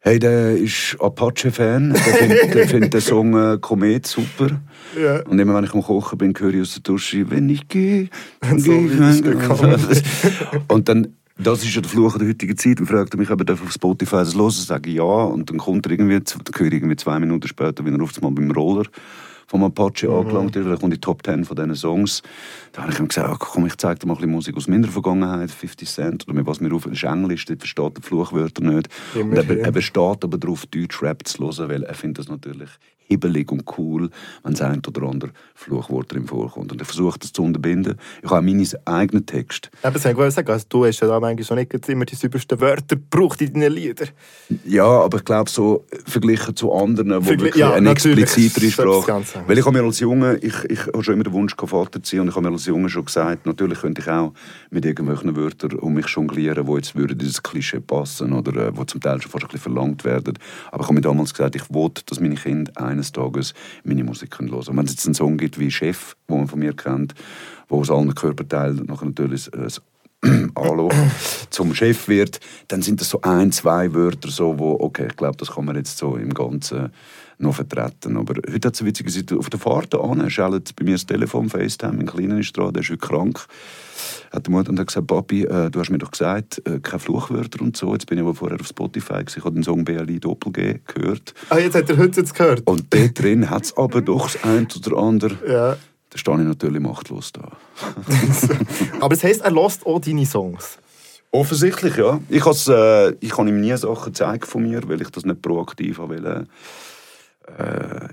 Hey, 0.03 0.17
der 0.17 0.57
ist 0.57 0.97
Apache-Fan. 0.99 1.93
Der 1.93 1.99
findet 2.01 2.69
find 2.69 2.93
den 2.93 3.01
Song 3.01 3.36
äh, 3.36 3.60
Komet 3.60 4.07
super. 4.07 4.60
Ja. 4.99 5.21
Und 5.27 5.38
immer 5.38 5.53
wenn 5.53 5.63
ich 5.63 5.73
am 5.75 5.84
Kochen 5.84 6.17
bin, 6.17 6.34
höre 6.38 6.55
ich 6.55 6.62
aus 6.62 6.73
der 6.73 6.81
Dusche, 6.81 7.29
wenn 7.29 7.47
ich 7.49 7.67
gehe, 7.67 8.10
dann 8.39 8.60
so 8.60 8.71
gehe 8.71 8.88
ich. 9.12 10.03
Und 10.67 10.89
dann, 10.89 11.15
das 11.38 11.63
ist 11.63 11.75
ja 11.75 11.81
der 11.81 11.89
Fluch 11.91 12.17
der 12.17 12.29
heutigen 12.29 12.57
Zeit. 12.57 12.79
Man 12.79 12.88
fragt 12.88 13.15
mich, 13.15 13.29
ob 13.29 13.47
er 13.47 13.53
auf 13.53 13.71
Spotify 13.71 14.17
das 14.17 14.34
hören 14.34 14.63
sage 14.63 14.89
ich 14.89 14.95
ja. 14.95 15.03
Und 15.03 15.51
dann 15.51 15.60
kommt 15.60 15.86
er 15.86 15.91
irgendwie, 15.91 16.19
dann 16.19 16.41
höre 16.55 16.67
ich 16.67 16.73
irgendwie 16.73 16.95
zwei 16.95 17.19
Minuten 17.19 17.47
später 17.47 17.86
wieder 17.86 18.01
auf 18.01 18.12
einmal 18.17 18.31
beim 18.31 18.49
Roller 18.49 18.86
vom 19.47 19.63
Apache 19.63 20.08
mhm. 20.08 20.15
angelangt 20.15 20.56
ist. 20.56 20.63
Vielleicht 20.63 20.82
kommt 20.82 20.93
die 20.93 21.01
Top 21.01 21.25
10 21.25 21.45
von 21.45 21.56
diesen 21.56 21.75
Songs. 21.75 22.21
Da 22.71 22.84
habe 22.84 22.91
ich 22.91 22.99
ihm 22.99 23.08
gesagt, 23.08 23.39
komm, 23.39 23.65
ich 23.65 23.77
zeige 23.77 23.99
dir 23.99 24.08
mal 24.08 24.13
ein 24.13 24.17
bisschen 24.17 24.32
Musik 24.32 24.58
aus 24.58 24.67
meiner 24.67 24.88
Vergangenheit, 24.88 25.51
50 25.51 25.89
Cent, 25.89 26.27
oder 26.27 26.36
mit 26.36 26.45
was 26.45 26.60
mir 26.62 26.73
auf, 26.73 26.84
das 26.84 26.93
ist 26.93 27.04
Englisch, 27.04 27.45
dort 27.45 27.60
versteht 27.60 27.97
der 27.97 28.04
Fluchwörter 28.04 28.63
nicht. 28.63 28.89
und 29.15 29.34
er, 29.34 29.49
er 29.49 29.71
besteht 29.71 30.23
aber 30.23 30.38
darauf, 30.38 30.65
Deutsch 30.65 31.01
Rap 31.01 31.27
zu 31.27 31.43
hören, 31.43 31.69
weil 31.69 31.84
er 31.84 31.93
findet 31.93 32.19
das 32.19 32.30
natürlich 32.30 32.69
hibbelig 33.12 33.52
und 33.52 33.63
cool, 33.78 34.10
wenn 34.43 34.54
das 34.54 34.62
ein 34.62 34.82
oder 34.88 35.04
andere 35.08 35.32
Fluchwort 35.54 36.12
drin 36.12 36.26
vorkommt. 36.26 36.71
Und 36.71 36.82
ich 36.82 36.88
versuche 36.88 37.19
das 37.19 37.34
zu 37.34 37.43
unterbinden. 37.43 37.97
Ich 38.24 38.30
habe 38.30 38.41
meinen 38.41 38.67
eigenen 38.86 39.26
Text. 39.26 39.69
Aber 39.84 39.97
ich 39.97 40.17
wollte 40.17 40.32
sagen, 40.32 40.50
also 40.50 40.65
du 40.69 40.86
hast 40.86 41.00
ja 41.02 41.08
da 41.08 41.19
manchmal 41.19 41.43
schon 41.43 41.58
nicht 41.58 41.89
immer 41.89 42.06
die 42.06 42.15
saubersten 42.15 42.60
Wörter 42.60 42.95
gebraucht 42.95 43.41
in 43.41 43.54
deinen 43.54 43.74
Liedern. 43.74 44.10
Ja, 44.65 44.86
aber 44.86 45.17
ich 45.17 45.26
glaube 45.26 45.50
so, 45.50 45.86
verglichen 46.06 46.56
zu 46.56 46.71
anderen, 46.74 47.15
wo 47.15 47.21
Vergl 47.21 47.45
wirklich 47.45 47.62
ja, 47.62 47.74
eine 47.74 47.91
explizitere 47.91 48.71
Sprache... 48.71 49.24
Weil 49.47 49.58
ich 49.58 49.65
habe 49.65 49.78
mir 49.78 49.86
als 49.86 50.00
Junge, 50.00 50.38
ich, 50.38 50.63
ich 50.69 50.88
habe 50.88 51.04
schon 51.04 51.15
immer 51.15 51.24
den 51.24 51.34
Wunsch, 51.34 51.56
Vater 51.56 52.02
zu 52.02 52.15
sein, 52.15 52.21
und 52.21 52.30
ich 52.30 52.36
habe 52.36 52.47
mir 52.47 52.54
als 52.54 52.65
Junge 52.65 52.89
schon 52.89 53.06
gesagt, 53.06 53.45
natürlich 53.45 53.80
könnte 53.80 54.02
ich 54.02 54.10
auch 54.10 54.34
mit 54.71 54.86
irgendwelchen 54.86 55.36
Wörtern 55.36 55.74
um 55.80 55.93
mich 55.93 56.08
jonglieren, 56.08 56.65
die 56.65 56.74
jetzt 56.74 56.95
würden 56.95 57.17
das 57.17 57.41
Klischee 57.41 57.80
passen 57.80 58.34
oder 58.34 58.67
äh, 58.67 58.78
wo 58.78 58.84
zum 58.84 59.02
Teil 59.02 59.21
schon 59.21 59.32
fast 59.32 59.43
ein 59.45 59.47
bisschen 59.47 59.74
verlangt 59.74 60.04
werden. 60.04 60.38
Aber 60.71 60.82
ich 60.82 60.88
habe 60.88 60.95
mir 60.95 61.02
damals 61.02 61.34
gesagt, 61.34 61.56
ich 61.56 61.63
wollte, 61.74 62.04
dass 62.06 62.19
meine 62.19 62.36
Kinder 62.36 62.71
eines 63.01 63.11
Tages 63.11 63.53
meine 63.83 64.03
Musik 64.03 64.39
hören 64.39 64.51
können. 64.51 64.77
Wenn 64.77 64.85
es 64.85 64.91
jetzt 64.91 65.05
einen 65.05 65.15
Song 65.15 65.37
gibt 65.37 65.59
wie 65.59 65.71
«Chef», 65.71 66.15
den 66.29 66.37
man 66.37 66.47
von 66.47 66.59
mir 66.59 66.73
kennt, 66.73 67.15
wo 67.67 67.79
aus 67.79 67.89
allen 67.89 68.13
Körperteilen 68.13 68.85
nachher 68.85 69.05
natürlich 69.05 69.51
äh, 69.53 69.67
Hallo, 70.55 70.91
zum 71.49 71.73
Chef 71.73 72.07
wird, 72.07 72.39
dann 72.67 72.83
sind 72.83 73.01
das 73.01 73.09
so 73.09 73.21
ein, 73.21 73.51
zwei 73.51 73.91
Wörter, 73.95 74.29
so, 74.29 74.59
wo, 74.59 74.77
okay, 74.79 75.07
ich 75.09 75.17
glaube, 75.17 75.37
das 75.37 75.51
kann 75.51 75.65
man 75.65 75.75
jetzt 75.75 75.97
so 75.97 76.15
im 76.15 76.31
Ganzen 76.31 76.91
noch 77.41 77.56
vertreten. 77.56 78.17
Aber 78.17 78.36
heute 78.36 78.67
hat 78.67 78.75
es 78.75 78.82
eine 78.82 78.89
witzige 78.89 79.10
Situation. 79.10 79.39
Auf 79.39 79.49
der 79.49 79.60
Fahrt 79.60 79.95
an 79.95 80.30
schaltet 80.30 80.75
bei 80.75 80.86
mir 80.86 80.93
das 80.93 81.06
Telefon, 81.06 81.49
FaceTime, 81.49 81.99
ein 81.99 82.06
Kleiner 82.06 82.39
ist 82.39 82.56
dran, 82.56 82.73
der 82.73 82.82
ist 82.82 82.89
heute 82.89 82.99
krank. 82.99 83.45
Hat 84.32 84.47
die 84.47 84.51
Mutter 84.51 84.69
und 84.69 84.80
hat 84.80 84.88
gesagt, 84.88 85.08
Papi, 85.08 85.43
äh, 85.43 85.69
du 85.69 85.80
hast 85.80 85.89
mir 85.89 85.97
doch 85.97 86.12
gesagt, 86.12 86.62
äh, 86.65 86.80
keine 86.80 86.99
Fluchwörter 86.99 87.62
und 87.62 87.75
so. 87.75 87.93
Jetzt 87.93 88.08
bin 88.08 88.17
ich 88.17 88.23
aber 88.23 88.34
vorher 88.34 88.60
auf 88.60 88.67
Spotify, 88.67 89.23
ich 89.27 89.43
habe 89.43 89.51
den 89.51 89.63
Song 89.63 89.84
BLI 89.84 90.19
Doppel 90.19 90.51
G 90.51 90.80
gehört. 90.88 91.34
Ah, 91.49 91.58
jetzt 91.58 91.75
hat 91.75 91.89
er 91.89 91.97
heute 91.97 92.21
jetzt 92.21 92.34
gehört? 92.34 92.62
Und 92.65 92.86
dort 92.93 93.19
drin 93.19 93.49
hat 93.49 93.63
es 93.63 93.77
aber 93.77 94.01
doch 94.01 94.32
das 94.32 94.43
ein 94.43 94.67
oder 94.86 94.97
andere... 94.97 95.38
Ja. 95.47 95.77
Da 96.12 96.17
stehe 96.17 96.38
ich 96.41 96.43
natürlich 96.43 96.82
machtlos 96.82 97.32
da. 97.32 97.51
aber 98.99 99.15
das 99.15 99.23
heisst, 99.23 99.41
er 99.41 99.51
lässt 99.51 99.86
auch 99.86 99.99
deine 99.99 100.25
Songs? 100.25 100.77
Offensichtlich, 101.32 101.95
ja. 101.95 102.19
Ich, 102.27 102.45
äh, 102.45 103.12
ich 103.21 103.30
kann 103.30 103.47
ihm 103.47 103.62
nie 103.62 103.75
Sachen 103.77 104.13
zeigen 104.13 104.45
von 104.45 104.63
mir, 104.63 104.82
weil 104.89 105.01
ich 105.01 105.10
das 105.10 105.23
nicht 105.23 105.41
proaktiv 105.41 105.99
will 105.99 106.47
äh, 107.58 108.08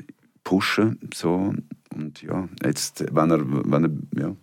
pushen. 0.45 0.99
So. 1.15 1.55
Und 1.95 2.23
ja, 2.23 2.49
jetzt, 2.65 3.05
wenn 3.13 3.31
er, 3.31 3.41
wenn 3.45 3.85
er 3.85 4.23
ja, 4.23 4.37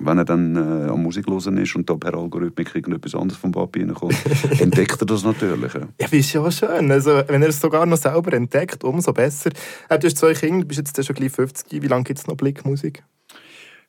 wenn 0.00 0.18
er 0.18 0.24
dann 0.24 0.56
äh, 0.56 0.90
an 0.90 1.02
Musik 1.02 1.26
hören 1.26 1.56
ist 1.58 1.74
und 1.74 1.90
da 1.90 1.96
per 1.96 2.14
Algorithmik 2.14 2.74
irgendetwas 2.74 3.14
anderes 3.14 3.40
vom 3.40 3.52
Papi 3.52 3.80
reinkommt, 3.82 4.16
entdeckt 4.60 5.00
er 5.00 5.06
das 5.06 5.24
natürlich. 5.24 5.74
Ja, 5.74 5.88
ja 6.00 6.08
ist 6.10 6.32
ja 6.32 6.50
schön. 6.50 6.90
Also, 6.90 7.22
wenn 7.26 7.42
er 7.42 7.48
es 7.48 7.60
sogar 7.60 7.84
noch 7.84 7.96
selber 7.96 8.32
entdeckt, 8.32 8.84
umso 8.84 9.12
besser. 9.12 9.50
Äh, 9.88 9.98
du 9.98 10.06
hast 10.06 10.18
zwei 10.18 10.34
Kinder, 10.34 10.60
du 10.60 10.68
bist 10.68 10.78
jetzt 10.78 11.04
schon 11.04 11.16
gleich 11.16 11.32
50. 11.32 11.82
Wie 11.82 11.86
lange 11.88 12.04
gibt 12.04 12.20
es 12.20 12.26
noch 12.26 12.36
Blickmusik? 12.36 13.02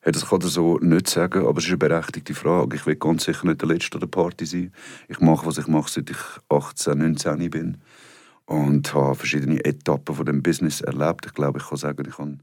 Ja, 0.06 0.12
das 0.12 0.30
kann 0.30 0.40
ich 0.42 0.48
so 0.48 0.78
nicht 0.78 1.10
sagen, 1.10 1.46
aber 1.46 1.58
es 1.58 1.66
ist 1.66 1.72
eine 1.72 1.78
berechtigte 1.78 2.34
Frage. 2.34 2.78
Ich 2.78 2.86
will 2.86 2.96
ganz 2.96 3.26
sicher 3.26 3.46
nicht 3.46 3.62
der 3.62 3.68
Letzte 3.68 3.96
an 3.96 4.00
der 4.00 4.08
Party 4.08 4.46
sein. 4.46 4.72
Ich 5.10 5.20
mache, 5.20 5.46
was 5.46 5.58
ich 5.58 5.68
mache, 5.68 5.92
seit 5.92 6.10
ich 6.10 6.18
18, 6.48 6.98
19 6.98 7.50
bin. 7.50 7.78
Und 8.50 8.92
habe 8.96 9.14
verschiedene 9.14 9.64
Etappen 9.64 10.16
von 10.16 10.26
dem 10.26 10.42
Business 10.42 10.82
erlebt. 10.82 11.28
Ich 11.28 11.34
glaube, 11.36 11.60
ich 11.60 11.70
kann 11.70 11.78
sagen, 11.78 12.04
ich 12.10 12.18
habe 12.18 12.40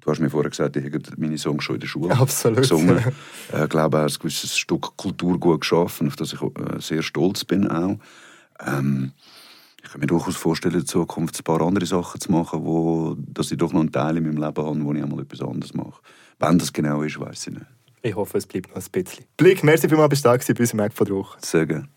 Du 0.00 0.10
hast 0.10 0.18
mir 0.18 0.30
vorher 0.30 0.50
gesagt, 0.50 0.76
ich 0.76 0.84
habe 0.84 1.00
meine 1.16 1.38
Songs 1.38 1.62
schon 1.62 1.76
in 1.76 1.80
der 1.80 1.86
Schule 1.86 2.12
Absolut. 2.18 2.58
gesungen. 2.58 2.98
Ich 2.98 3.54
äh, 3.54 3.68
glaube, 3.68 3.98
er 3.98 4.04
hat 4.04 4.12
ein 4.12 4.18
gewisses 4.18 4.58
Stück 4.58 4.96
Kultur 4.96 5.38
gut 5.38 5.60
geschaffen, 5.60 6.08
auf 6.08 6.16
das 6.16 6.32
ich 6.32 6.42
äh, 6.42 6.80
sehr 6.80 7.02
stolz 7.02 7.44
bin 7.44 7.68
auch. 7.68 7.98
Ähm, 8.66 9.12
ich 9.80 9.90
kann 9.90 10.00
mir 10.00 10.08
durchaus 10.08 10.34
vorstellen, 10.34 10.74
in 10.74 10.86
Zukunft 10.86 11.38
ein 11.38 11.44
paar 11.44 11.60
andere 11.60 11.86
Sachen 11.86 12.20
zu 12.20 12.32
machen, 12.32 12.64
wo, 12.64 13.14
dass 13.16 13.52
ich 13.52 13.58
doch 13.58 13.72
noch 13.72 13.80
einen 13.80 13.92
Teil 13.92 14.16
in 14.16 14.24
meinem 14.24 14.38
Leben 14.38 14.66
habe, 14.66 14.84
wo 14.84 14.92
ich 14.92 15.02
einmal 15.02 15.20
etwas 15.20 15.40
anderes 15.40 15.74
mache. 15.74 16.00
Wann 16.40 16.58
das 16.58 16.72
genau 16.72 17.02
ist, 17.02 17.20
weiß 17.20 17.46
ich 17.48 17.52
nicht. 17.52 17.66
Ich 18.02 18.16
hoffe, 18.16 18.38
es 18.38 18.46
bleibt 18.46 18.74
noch 18.74 18.82
ein 18.82 18.90
bisschen. 18.90 19.24
Blick, 19.36 19.62
merci 19.62 19.88
vielmals, 19.88 20.20
dass 20.20 20.22
du 20.22 20.52
da 20.52 20.54
bei 20.54 20.60
unserem 20.60 20.78
Mac 20.78 20.92
von 20.92 21.06
der 21.06 21.14
Woche. 21.14 21.38
Sehr 21.42 21.66
gerne. 21.66 21.88